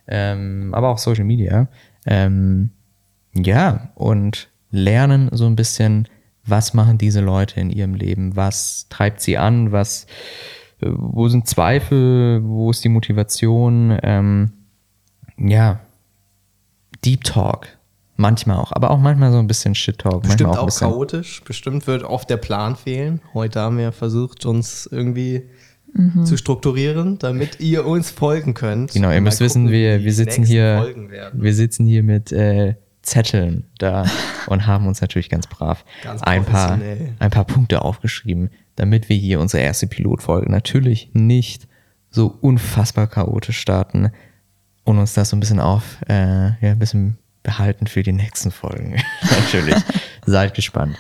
ähm, 0.07 0.73
aber 0.73 0.89
auch 0.91 0.99
Social 0.99 1.25
Media. 1.25 1.67
Ähm, 2.07 2.71
ja, 3.35 3.91
und 3.97 4.51
lernen 4.71 5.31
so 5.33 5.47
ein 5.47 5.57
bisschen, 5.57 6.07
was 6.47 6.75
machen 6.75 6.97
diese 6.97 7.23
Leute 7.23 7.59
in 7.59 7.71
ihrem 7.71 7.95
Leben, 7.95 8.37
was 8.37 8.87
treibt 8.89 9.21
sie 9.21 9.37
an, 9.37 9.73
was, 9.73 10.07
äh, 10.81 10.87
wo 10.91 11.27
sind 11.27 11.49
Zweifel, 11.49 12.41
wo 12.45 12.71
ist 12.71 12.85
die 12.85 12.89
Motivation, 12.89 13.99
ähm, 14.05 14.53
ja, 15.39 15.81
Deep 17.05 17.25
Talk, 17.25 17.69
manchmal 18.17 18.57
auch, 18.57 18.73
aber 18.73 18.91
auch 18.91 18.99
manchmal 18.99 19.31
so 19.33 19.39
ein 19.39 19.47
bisschen 19.47 19.75
Shit 19.75 19.99
Talk, 19.99 20.23
Bestimmt 20.23 20.41
manchmal 20.41 20.53
auch 20.53 20.57
auch 20.59 20.63
ein 20.63 20.67
bisschen, 20.67 20.89
chaotisch. 20.91 21.43
Bestimmt 21.45 21.87
wird 21.87 22.03
oft 22.03 22.29
der 22.29 22.37
Plan 22.39 22.77
fehlen. 22.77 23.21
Heute 23.35 23.61
haben 23.61 23.79
wir 23.79 23.93
versucht, 23.93 24.45
uns 24.47 24.89
irgendwie 24.91 25.45
Mhm. 25.95 26.27
zu 26.27 26.37
strukturieren, 26.37 27.19
damit 27.19 27.61
ihr 27.61 27.87
uns 27.87 28.11
folgen 28.11 28.53
könnt. 28.55 28.93
Genau, 28.93 29.11
ihr 29.11 29.21
müsst 29.21 29.41
wissen, 29.41 29.63
gucken, 29.63 29.73
wie 29.73 29.83
wir, 29.85 30.05
wir 30.05 30.13
sitzen 30.13 30.45
hier, 30.45 30.79
Folgen 30.83 31.11
werden. 31.11 31.43
wir 31.43 31.55
sitzen 31.55 31.87
hier 31.87 32.03
mit 32.03 32.31
äh, 32.31 32.75
Zetteln 33.03 33.65
da 33.79 34.05
und 34.49 34.67
haben 34.67 34.87
uns 34.87 35.01
natürlich 35.01 35.31
ganz 35.31 35.47
brav 35.47 35.85
Ganz 36.05 36.23
ein 36.23 36.45
paar, 36.45 36.79
ein 37.19 37.31
paar 37.31 37.45
Punkte 37.45 37.83
aufgeschrieben, 37.83 38.51
damit 38.77 39.09
wir 39.09 39.17
hier 39.17 39.41
unsere 39.41 39.63
erste 39.63 39.87
Pilotfolge 39.87 40.51
natürlich 40.51 41.11
nicht 41.15 41.67
so 42.11 42.37
unfassbar 42.41 43.07
chaotisch 43.07 43.59
starten 43.59 44.13
und 44.89 44.99
uns 44.99 45.13
das 45.13 45.29
so 45.29 45.37
ein 45.37 45.41
bisschen 45.41 45.61
auf, 45.61 45.99
äh, 46.09 46.49
ja, 46.63 46.73
ein 46.73 46.79
bisschen 46.79 47.19
behalten 47.43 47.87
für 47.87 48.03
die 48.03 48.13
nächsten 48.13 48.51
Folgen. 48.51 48.97
natürlich. 49.23 49.77
Seid 50.25 50.55
gespannt. 50.55 50.97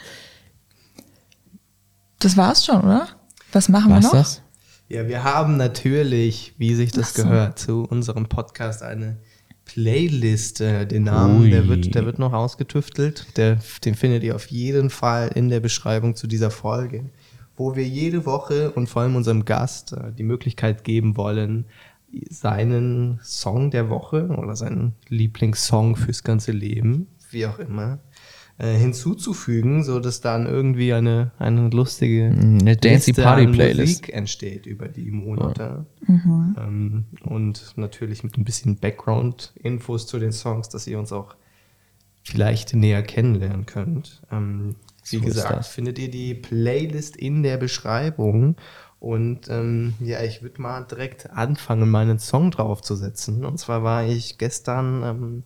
Das 2.19 2.37
war's 2.37 2.67
schon, 2.67 2.83
oder? 2.83 3.09
Was 3.51 3.71
machen 3.71 3.91
Was 3.93 4.05
wir 4.05 4.09
noch? 4.09 4.13
das? 4.13 4.43
Ja, 4.91 5.09
wir 5.09 5.25
haben 5.25 5.57
natürlich, 5.57 6.55
wie 6.59 6.75
sich 6.75 6.93
das 6.93 7.15
so. 7.15 7.23
gehört, 7.23 7.59
zu 7.59 7.85
unserem 7.85 8.29
Podcast 8.29 8.83
eine 8.83 9.17
Playlist. 9.65 10.61
Äh, 10.61 10.87
den 10.87 11.05
Namen, 11.05 11.41
Ui. 11.41 11.51
der 11.51 11.67
wird, 11.67 11.95
der 11.95 12.05
wird 12.05 12.19
noch 12.19 12.35
ausgetüftelt. 12.35 13.39
Der, 13.39 13.57
den 13.87 13.95
findet 13.95 14.23
ihr 14.23 14.35
auf 14.35 14.49
jeden 14.49 14.91
Fall 14.91 15.31
in 15.35 15.49
der 15.49 15.61
Beschreibung 15.61 16.15
zu 16.15 16.27
dieser 16.27 16.51
Folge, 16.51 17.09
wo 17.57 17.75
wir 17.75 17.89
jede 17.89 18.27
Woche 18.27 18.71
und 18.71 18.87
vor 18.87 19.01
allem 19.01 19.17
unserem 19.17 19.47
Gast 19.47 19.95
äh, 19.95 20.13
die 20.13 20.25
Möglichkeit 20.25 20.85
geben 20.85 21.17
wollen, 21.17 21.65
seinen 22.31 23.21
Song 23.23 23.71
der 23.71 23.91
Woche 23.91 24.29
oder 24.29 24.57
seinen 24.57 24.95
Lieblingssong 25.09 25.97
fürs 25.97 26.25
ganze 26.25 26.53
Leben, 26.53 27.09
wie 27.31 27.47
auch 27.47 27.59
immer, 27.59 27.99
äh, 28.59 28.75
hinzuzufügen, 28.77 29.85
so 29.85 30.01
dass 30.01 30.21
dann 30.21 30.47
irgendwie 30.47 30.93
eine, 30.93 31.31
eine 31.39 31.69
lustige 31.69 32.27
Eine 32.27 32.77
Dancy 32.77 33.11
Liste 33.11 33.23
Party 33.23 33.47
Playlist. 33.47 34.01
Musik 34.01 34.15
entsteht 34.15 34.67
über 34.67 34.89
die 34.89 35.11
Monate. 35.11 35.87
Ähm, 36.09 37.05
und 37.23 37.75
natürlich 37.77 38.25
mit 38.25 38.37
ein 38.37 38.45
bisschen 38.45 38.77
Background-Infos 38.77 40.07
zu 40.07 40.19
den 40.19 40.33
Songs, 40.33 40.69
dass 40.69 40.87
ihr 40.87 40.99
uns 40.99 41.13
auch 41.13 41.37
vielleicht 42.25 42.75
näher 42.75 43.03
kennenlernen 43.03 43.65
könnt. 43.67 44.23
Ähm, 44.33 44.75
wie 45.11 45.17
So 45.17 45.23
gesagt, 45.23 45.67
findet 45.67 45.99
ihr 45.99 46.11
die 46.11 46.35
Playlist 46.35 47.17
in 47.17 47.43
der 47.43 47.57
Beschreibung. 47.57 48.57
Und 49.01 49.49
ähm, 49.49 49.95
ja, 50.01 50.23
ich 50.23 50.43
würde 50.43 50.61
mal 50.61 50.83
direkt 50.83 51.31
anfangen, 51.31 51.89
meinen 51.89 52.19
Song 52.19 52.51
draufzusetzen. 52.51 53.45
Und 53.45 53.59
zwar 53.59 53.85
war 53.85 54.05
ich 54.05 54.39
gestern 54.39 55.03
ähm, 55.05 55.43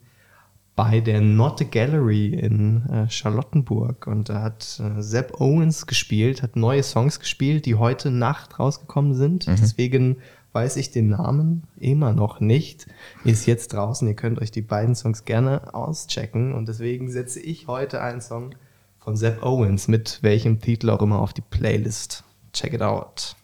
bei 0.75 1.01
der 1.01 1.21
Not 1.21 1.71
Gallery 1.71 2.29
in 2.29 2.89
äh, 2.89 3.11
Charlottenburg 3.11 4.07
und 4.07 4.31
da 4.31 4.41
hat 4.41 4.81
äh, 4.81 5.03
Sepp 5.03 5.39
Owens 5.41 5.87
gespielt, 5.87 6.43
hat 6.43 6.57
neue 6.57 6.83
Songs 6.83 7.21
gespielt, 7.21 7.67
die 7.67 7.75
heute 7.75 8.11
Nacht 8.11 8.59
rausgekommen 8.59 9.15
sind. 9.15 9.47
Deswegen 9.47 10.17
weiß 10.53 10.77
ich 10.77 10.91
den 10.91 11.09
Namen 11.09 11.65
immer 11.79 12.13
noch 12.13 12.41
nicht. 12.41 12.87
Ist 13.25 13.47
jetzt 13.47 13.75
draußen, 13.75 14.09
ihr 14.09 14.17
könnt 14.17 14.41
euch 14.41 14.51
die 14.51 14.63
beiden 14.63 14.95
Songs 14.95 15.25
gerne 15.25 15.75
auschecken 15.75 16.55
und 16.55 16.69
deswegen 16.69 17.11
setze 17.11 17.41
ich 17.41 17.67
heute 17.67 18.01
einen 18.01 18.21
Song 18.21 18.55
von 18.99 19.17
Sepp 19.17 19.43
Owens 19.43 19.89
mit 19.89 20.23
welchem 20.23 20.61
Titel 20.61 20.91
auch 20.91 21.03
immer 21.03 21.21
auf 21.21 21.33
die 21.33 21.43
Playlist. 21.43 22.25
Check 22.53 22.75
it 22.75 22.83
out. 22.83 23.37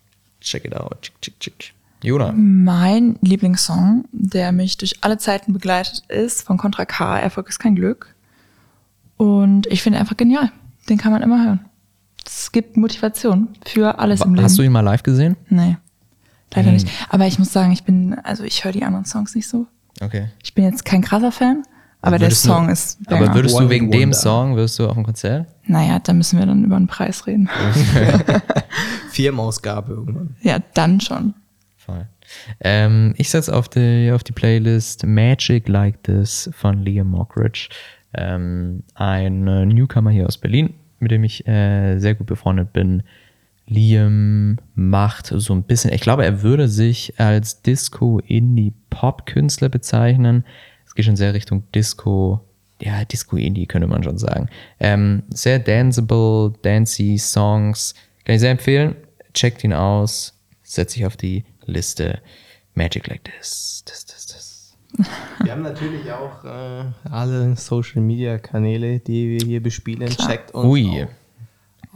Check 0.49 0.65
it 0.65 0.75
out. 0.77 1.03
Chick, 1.03 1.21
chick, 1.21 1.41
chick. 1.41 1.75
Jona. 2.03 2.33
Mein 2.33 3.19
Lieblingssong, 3.23 4.05
der 4.13 4.53
mich 4.53 4.77
durch 4.79 4.99
alle 5.03 5.19
Zeiten 5.19 5.53
begleitet, 5.53 6.03
ist 6.09 6.43
von 6.43 6.57
Contra 6.57 6.85
K, 6.85 7.19
Erfolg 7.19 7.49
ist 7.49 7.59
kein 7.59 7.75
Glück. 7.75 8.15
Und 9.17 9.67
ich 9.67 9.83
finde 9.83 9.99
ihn 9.99 10.01
einfach 10.01 10.17
genial. 10.17 10.53
Den 10.89 10.97
kann 10.97 11.13
man 11.13 11.23
immer 11.23 11.45
hören. 11.45 11.61
Es 12.25 12.53
gibt 12.53 12.77
Motivation 12.77 13.49
für 13.67 13.99
alles 13.99 14.21
im 14.21 14.35
Leben. 14.35 14.45
Hast 14.45 14.59
du 14.59 14.63
ihn 14.63 14.71
mal 14.73 14.81
live 14.81 15.03
gesehen? 15.03 15.37
Nee, 15.49 15.77
leider 16.55 16.69
Hm. 16.69 16.75
nicht. 16.75 16.89
Aber 17.09 17.27
ich 17.27 17.39
muss 17.39 17.53
sagen, 17.53 17.73
ich 17.73 17.83
bin, 17.85 18.15
also 18.23 18.45
ich 18.45 18.65
höre 18.65 18.73
die 18.73 18.85
anderen 18.85 19.05
Songs 19.05 19.35
nicht 19.35 19.49
so. 19.49 19.67
Okay. 20.01 20.29
Ich 20.43 20.55
bin 20.55 20.65
jetzt 20.65 20.85
kein 20.85 21.03
krasser 21.03 21.33
Fan, 21.33 21.65
aber 22.01 22.19
der 22.19 22.27
Würdest 22.29 22.45
du- 22.45 22.49
Song 22.49 22.69
ist 22.69 22.99
Aber 23.07 23.19
Banger. 23.21 23.35
würdest 23.35 23.55
One 23.57 23.65
du 23.67 23.71
wegen 23.71 23.91
dem. 23.91 24.13
Song, 24.13 24.55
wirst 24.57 24.79
du 24.79 24.87
auf 24.87 24.95
dem 24.95 25.05
Konzert? 25.05 25.47
Naja, 25.67 25.99
da 25.99 26.13
müssen 26.13 26.39
wir 26.39 26.47
dann 26.47 26.65
über 26.65 26.77
den 26.77 26.87
Preis 26.87 27.27
reden. 27.27 27.49
Firmenausgabe 29.11 29.93
irgendwann. 29.93 30.37
ja, 30.43 30.59
dann 30.75 31.01
schon. 31.01 31.35
Voll. 31.77 32.07
Ähm, 32.61 33.15
ich 33.17 33.31
setze 33.31 33.55
auf 33.57 33.69
die, 33.69 34.13
auf 34.15 34.23
die 34.23 34.33
Playlist 34.33 35.05
Magic 35.07 35.67
Like 35.69 36.03
This 36.05 36.51
von 36.53 36.83
Liam 36.85 37.09
Mockridge. 37.09 37.69
Ähm, 38.15 38.85
ein 38.95 39.47
äh, 39.49 39.67
Newcomer 39.67 40.11
hier 40.11 40.27
aus 40.27 40.39
Berlin, 40.39 40.75
mit 41.01 41.11
dem 41.11 41.25
ich 41.25 41.47
äh, 41.49 41.99
sehr 41.99 42.15
gut 42.15 42.27
befreundet 42.27 42.73
bin. 42.73 43.03
Liam 43.67 44.57
macht 44.75 45.27
so 45.27 45.53
ein 45.55 45.63
bisschen, 45.63 45.93
ich 45.93 46.01
glaube, 46.01 46.25
er 46.25 46.43
würde 46.43 46.69
sich 46.69 47.21
als 47.21 47.61
Disco-Indie-Pop-Künstler 47.63 49.69
bezeichnen. 49.69 50.45
Geht 50.99 51.05
schon 51.05 51.15
sehr 51.15 51.33
Richtung 51.33 51.63
Disco, 51.71 52.41
ja, 52.83 53.05
Disco-Indie 53.05 53.67
könnte 53.67 53.87
man 53.87 54.03
schon 54.03 54.19
sagen. 54.19 54.49
Ähm, 54.81 55.23
sehr 55.33 55.61
danceable, 55.61 56.55
dancey 56.63 57.17
Songs. 57.19 57.95
Kann 58.25 58.35
ich 58.35 58.41
sehr 58.41 58.51
empfehlen. 58.51 58.97
Checkt 59.33 59.63
ihn 59.63 59.73
aus. 59.73 60.35
Setzt 60.65 60.95
sich 60.95 61.07
auf 61.07 61.17
die 61.17 61.45
Liste. 61.67 62.21
Magic 62.75 63.07
like 63.07 63.23
this. 63.23 63.85
this, 63.87 64.07
this, 64.07 64.27
this. 64.27 64.77
Wir 65.45 65.53
haben 65.53 65.63
natürlich 65.63 66.11
auch 66.11 66.45
äh, 66.45 66.87
alle 67.09 67.55
Social 67.55 68.03
Media 68.03 68.39
Kanäle, 68.39 68.99
die 68.99 69.39
wir 69.39 69.47
hier 69.47 69.63
bespielen. 69.63 70.09
Checkt 70.09 70.53
uns 70.53 70.67
Ui. 70.67 71.05
auf, 71.05 71.11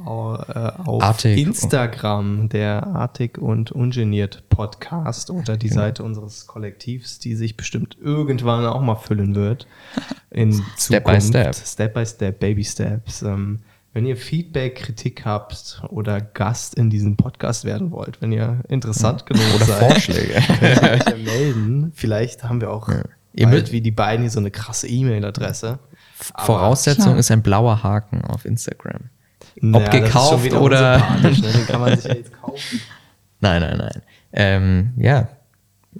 auf 0.04 1.02
Artig. 1.02 1.38
Instagram, 1.38 2.48
der 2.48 2.86
Artig 2.86 3.38
und 3.38 3.72
Ungeniert 3.72 4.48
Podcast 4.48 5.30
oder 5.30 5.56
die 5.56 5.68
Seite 5.68 6.02
unseres 6.02 6.46
Kollektivs, 6.46 7.18
die 7.18 7.34
sich 7.34 7.56
bestimmt 7.56 7.96
irgendwann 8.00 8.64
auch 8.66 8.80
mal 8.80 8.96
füllen 8.96 9.34
wird. 9.34 9.66
In 10.30 10.52
Step 10.78 11.04
by 11.04 11.18
Zukunft. 11.18 11.26
step. 11.28 11.54
Step 11.66 11.94
by 11.94 12.06
Step, 12.06 12.40
Baby 12.40 12.64
Steps. 12.64 13.22
Ähm, 13.22 13.60
wenn 13.94 14.06
ihr 14.06 14.16
Feedback, 14.16 14.76
Kritik 14.76 15.26
habt 15.26 15.82
oder 15.90 16.20
Gast 16.22 16.74
in 16.76 16.88
diesem 16.88 17.16
Podcast 17.18 17.66
werden 17.66 17.90
wollt, 17.90 18.22
wenn 18.22 18.32
ihr 18.32 18.60
interessant 18.68 19.26
genug 19.26 19.44
Oder 19.56 19.64
seid, 19.66 19.92
Vorschläge. 19.92 20.32
könnt 20.58 20.82
ihr 20.82 20.90
euch 20.92 21.06
ja 21.06 21.16
melden. 21.16 21.92
Vielleicht 21.94 22.44
haben 22.44 22.62
wir 22.62 22.70
auch 22.70 22.88
Ihr 23.34 23.46
bald 23.46 23.60
müsst- 23.62 23.72
wie 23.72 23.82
die 23.82 23.90
beiden 23.90 24.22
hier 24.22 24.30
so 24.30 24.40
eine 24.40 24.50
krasse 24.50 24.88
E-Mail-Adresse. 24.88 25.78
Voraussetzung 26.38 27.16
ist 27.16 27.30
ein 27.30 27.42
blauer 27.42 27.82
Haken 27.82 28.24
auf 28.24 28.44
Instagram. 28.46 29.10
Naja, 29.62 29.86
das 29.86 29.94
ist 29.94 30.04
gekauft 30.04 30.44
wieder 30.44 30.60
oder- 30.60 30.98
Ne? 31.22 31.30
Den 31.32 31.66
kann 31.66 31.80
man 31.80 31.96
sich 31.96 32.04
ja 32.04 32.14
jetzt 32.14 32.32
kaufen. 32.42 32.80
Nein, 33.40 33.60
nein, 33.62 33.78
nein. 33.78 34.02
Ähm, 34.32 34.92
ja. 34.96 35.28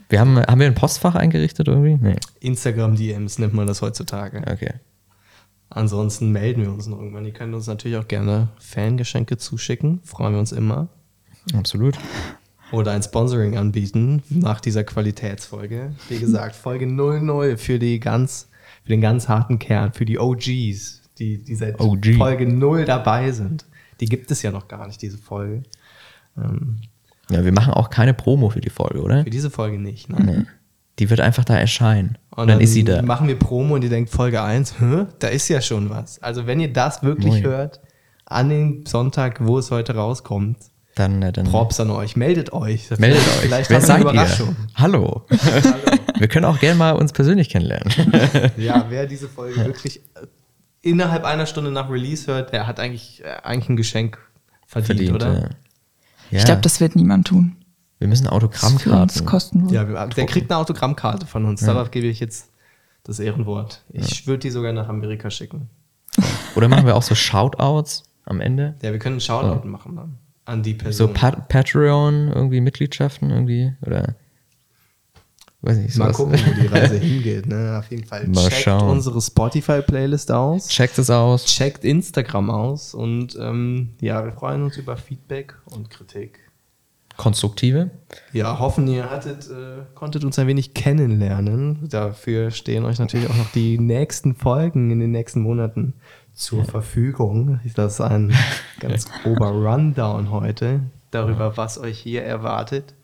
Wir 0.09 0.20
haben, 0.20 0.38
haben 0.38 0.59
wir 0.61 0.66
ein 0.66 0.75
Postfach 0.75 1.14
eingerichtet 1.14 1.68
irgendwie? 1.68 1.96
Nee. 2.01 2.16
Instagram-DMs 2.40 3.38
nennt 3.38 3.53
man 3.55 3.66
das 3.66 3.83
heutzutage. 3.83 4.38
Okay. 4.51 4.72
Ansonsten 5.70 6.31
melden 6.33 6.62
wir 6.62 6.70
uns 6.72 6.87
noch 6.87 6.98
irgendwann. 6.98 7.25
Ihr 7.25 7.33
könnt 7.33 7.55
uns 7.55 7.66
natürlich 7.66 7.96
auch 7.96 8.09
gerne 8.09 8.48
Fangeschenke 8.59 9.38
zuschicken. 9.38 10.01
Freuen 10.05 10.33
wir 10.35 10.38
uns 10.40 10.53
immer. 10.53 10.88
Absolut. 11.55 11.98
Oder 12.72 12.92
ein 12.92 13.03
Sponsoring 13.03 13.57
anbieten 13.59 14.22
nach 14.31 14.61
dieser 14.61 14.85
Qualitätsfolge. 14.85 15.92
Wie 16.09 16.18
gesagt, 16.18 16.57
Folge 16.57 16.87
00 16.87 17.57
für, 17.59 17.79
die 17.79 18.01
ganz, 18.01 18.48
für 18.85 18.90
den 18.90 19.01
ganz 19.03 19.29
harten 19.29 19.59
Kern, 19.59 19.92
für 19.92 20.07
die 20.07 20.18
OGs, 20.18 21.02
die, 21.23 21.39
die 21.45 21.55
seit 21.55 21.81
OG. 21.81 22.17
Folge 22.19 22.47
0 22.47 22.85
dabei 22.85 23.31
sind. 23.31 23.65
Die 24.01 24.07
gibt 24.07 24.31
es 24.31 24.43
ja 24.43 24.51
noch 24.51 24.67
gar 24.69 24.87
nicht, 24.87 25.01
diese 25.01 25.19
Folge. 25.19 25.63
Ähm, 26.37 26.79
Ja, 27.31 27.45
wir 27.45 27.53
machen 27.53 27.73
auch 27.73 27.89
keine 27.91 28.15
Promo 28.15 28.51
für 28.51 28.61
die 28.61 28.71
Folge, 28.71 29.01
oder? 29.03 29.23
für 29.25 29.31
diese 29.31 29.51
Folge 29.51 29.79
nicht. 29.79 30.09
Ne? 30.09 30.47
Die 30.99 31.09
wird 31.09 31.21
einfach 31.21 31.45
da 31.45 31.57
erscheinen. 31.57 32.19
Und, 32.31 32.43
Und 32.43 32.49
dann, 32.49 32.61
ist 32.61 32.73
sie 32.73 32.85
da. 32.85 33.01
machen 33.03 33.29
wir 33.29 33.39
Promo 33.39 33.75
und 33.77 33.85
ihr 33.85 33.91
denkt 33.91 34.11
Folge 34.11 34.43
1, 34.43 34.81
Hä? 34.81 35.07
da 35.21 35.29
ist 35.29 35.49
ja 35.49 35.61
schon 35.61 35.89
was. 35.91 36.21
Also 36.23 36.47
wenn 36.47 36.59
ihr 36.61 36.73
das 36.73 37.03
wirklich 37.03 37.35
Moin. 37.35 37.45
hört, 37.45 37.81
an 38.27 38.49
dem 38.51 38.85
Sonntag, 38.87 39.45
wo 39.47 39.59
es 39.59 39.71
heute 39.71 39.95
rauskommt, 39.95 40.57
Dann, 40.95 41.23
äh, 41.23 41.33
dann 41.33 41.47
Props 41.47 41.79
an 41.81 41.91
euch, 41.91 42.17
meldet 42.17 42.53
euch. 42.53 42.91
meldet 42.99 43.21
euch. 43.21 43.35
Vielleicht 43.43 43.71
Wer 43.71 43.81
seid 43.81 43.91
eine 43.97 44.03
Überraschung. 44.11 44.49
ihr? 44.49 44.75
Hallo. 44.83 45.23
wir 46.19 46.29
können 46.29 46.45
auch 46.47 46.59
gerne 46.59 46.77
mal 46.77 46.93
uns 46.93 47.13
persönlich 47.13 47.49
kennenlernen. 47.51 47.91
Ja, 48.57 48.87
wer 48.89 49.07
diese 49.07 49.29
Folge 49.29 49.65
wirklich 49.65 50.01
innerhalb 50.83 51.25
einer 51.25 51.47
Stunde 51.47 51.71
nach 51.71 51.88
Release 51.90 52.27
hört, 52.31 52.53
der 52.53 52.66
hat 52.66 52.79
eigentlich, 52.81 53.23
äh, 53.25 53.29
eigentlich 53.42 53.68
ein 53.68 53.77
Geschenk 53.77 54.18
verdient, 54.66 55.12
oder? 55.12 55.37
äh, 55.37 55.49
Ja. 56.31 56.38
Ich 56.38 56.45
glaube, 56.45 56.61
das 56.62 56.81
wird 56.81 56.97
niemand 56.97 57.27
tun. 57.29 57.57
wir 57.99 58.09
müssen 58.09 58.27
Autogrammkarten. 58.27 59.25
kostenlos. 59.27 59.71
Ja, 59.73 59.87
wir- 59.88 60.07
der 60.09 60.27
kriegt 60.27 60.51
eine 60.51 60.59
Autogrammkarte 60.59 61.27
von 61.27 61.45
uns. 61.45 61.61
Darauf 61.64 61.90
gebe 61.92 62.07
ich 62.09 62.18
jetzt 62.21 62.51
das 63.05 63.21
Ehrenwort. 63.21 63.83
Ich 63.92 64.27
würde 64.27 64.40
die 64.40 64.51
sogar 64.51 64.73
nach 64.73 64.88
Amerika 64.88 65.31
schicken. 65.31 65.68
Oder 66.57 66.68
machen 66.68 66.87
wir 66.87 66.97
auch 66.97 67.03
so 67.03 67.14
Shoutouts? 67.14 68.05
am 68.25 68.40
Ende. 68.40 68.77
Ja, 68.83 68.92
wir 68.92 68.99
können 69.01 69.14
einen 69.14 69.21
Shoutout 69.21 69.66
machen 69.66 69.97
dann 69.97 70.16
an 70.45 70.62
die 70.62 70.73
So 70.73 70.79
Person. 71.09 71.12
Pat 71.14 71.49
Patreon, 71.49 72.29
irgendwie 72.29 72.61
Mitgliedschaften 72.61 73.31
irgendwie 73.31 73.73
oder 73.85 74.14
weiß 75.62 75.79
nicht, 75.79 75.96
Mal 75.96 76.12
gucken, 76.12 76.35
wo 76.35 76.61
die 76.61 76.66
Reise 76.66 76.96
hingeht. 76.98 77.46
Ne? 77.46 77.77
Auf 77.79 77.90
jeden 77.90 78.05
Fall 78.05 78.27
Mal 78.29 78.48
checkt 78.48 78.62
schauen. 78.62 78.90
unsere 78.90 79.20
Spotify-Playlist 79.20 80.31
aus. 80.31 80.68
Checkt 80.68 80.98
es 80.98 81.09
aus. 81.11 81.44
Checkt 81.46 81.85
Instagram 81.85 82.51
aus 82.51 82.94
und 82.94 83.37
ähm, 83.40 83.90
ja, 84.01 84.25
wir 84.25 84.33
freuen 84.33 84.62
uns 84.64 84.77
über 84.77 84.96
Feedback 84.96 85.55
und 85.66 85.90
Kritik. 85.90 86.40
Konstruktive. 87.16 87.90
Ja, 88.33 88.59
hoffen 88.59 88.88
ihr 88.88 89.11
hattet, 89.11 89.48
äh, 89.51 89.85
konntet 89.94 90.25
uns 90.25 90.38
ein 90.38 90.46
wenig 90.46 90.72
kennenlernen. 90.75 91.87
Dafür 91.88 92.51
stehen 92.51 92.85
euch 92.85 92.98
natürlich 92.98 93.29
auch 93.29 93.37
noch 93.37 93.51
die 93.53 93.79
nächsten 93.79 94.35
Folgen 94.35 94.90
in 94.90 94.98
den 94.98 95.11
nächsten 95.11 95.40
Monaten 95.42 95.92
zur 96.33 96.64
Verfügung. 96.64 97.61
Das 97.75 97.94
ist 97.94 98.01
ein 98.01 98.33
ganz 98.81 99.11
grober 99.22 99.48
Rundown 99.48 100.31
heute 100.31 100.81
darüber, 101.11 101.57
was 101.59 101.79
euch 101.79 101.98
hier 101.98 102.22
erwartet 102.22 102.94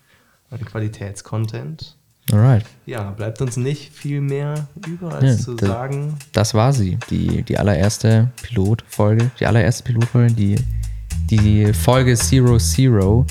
an 0.51 0.65
Qualitätscontent. 0.65 1.98
Alright. 2.33 2.65
Ja, 2.87 3.11
bleibt 3.11 3.41
uns 3.41 3.57
nicht 3.57 3.93
viel 3.93 4.21
mehr 4.21 4.67
über, 4.87 5.15
als 5.15 5.25
Ja, 5.25 5.45
zu 5.45 5.55
das- 5.55 5.69
sagen, 5.69 6.15
Das 6.33 6.55
war 6.55 6.73
sie, 6.73 6.99
die, 7.11 7.43
die 7.43 7.59
allererste 7.59 8.31
Pilotfolge, 8.43 9.31
die 9.41 9.47
allererste 9.47 9.85
Pilotfolge, 9.85 10.33
die, 10.35 10.57
die 11.31 11.73
Folge 11.73 12.15
Zero 12.17 12.59
Zero 12.59 13.25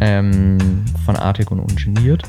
ähm, 0.00 0.58
von 1.04 1.16
Artig 1.16 1.50
und 1.50 1.60
Ungeniert. 1.60 2.22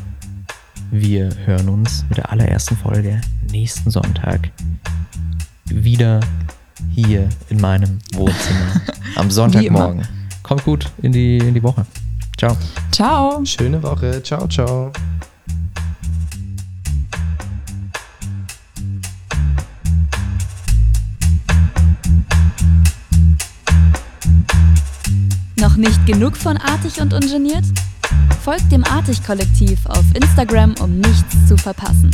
Wir 0.91 1.29
hören 1.45 1.69
uns 1.69 2.03
mit 2.09 2.17
der 2.17 2.31
allerersten 2.31 2.75
Folge 2.75 3.21
nächsten 3.51 3.89
Sonntag 3.89 4.49
wieder 5.65 6.19
hier 6.93 7.29
in 7.49 7.61
meinem 7.61 7.99
Wohnzimmer 8.13 8.81
am 9.15 9.31
Sonntagmorgen. 9.31 10.05
Kommt 10.43 10.63
gut 10.65 10.91
in 11.01 11.11
die, 11.13 11.37
in 11.37 11.53
die 11.53 11.63
Woche. 11.63 11.85
Ciao. 12.37 12.57
Ciao. 12.91 13.45
schöne 13.45 13.81
Woche. 13.81 14.21
Ciao, 14.23 14.47
ciao. 14.47 14.91
Noch 25.71 25.77
nicht 25.77 26.05
genug 26.05 26.35
von 26.35 26.57
Artig 26.57 26.99
und 26.99 27.13
Ungeniert? 27.13 27.63
Folgt 28.43 28.69
dem 28.73 28.83
Artig-Kollektiv 28.83 29.79
auf 29.85 30.03
Instagram, 30.13 30.75
um 30.81 30.99
nichts 30.99 31.47
zu 31.47 31.55
verpassen. 31.55 32.11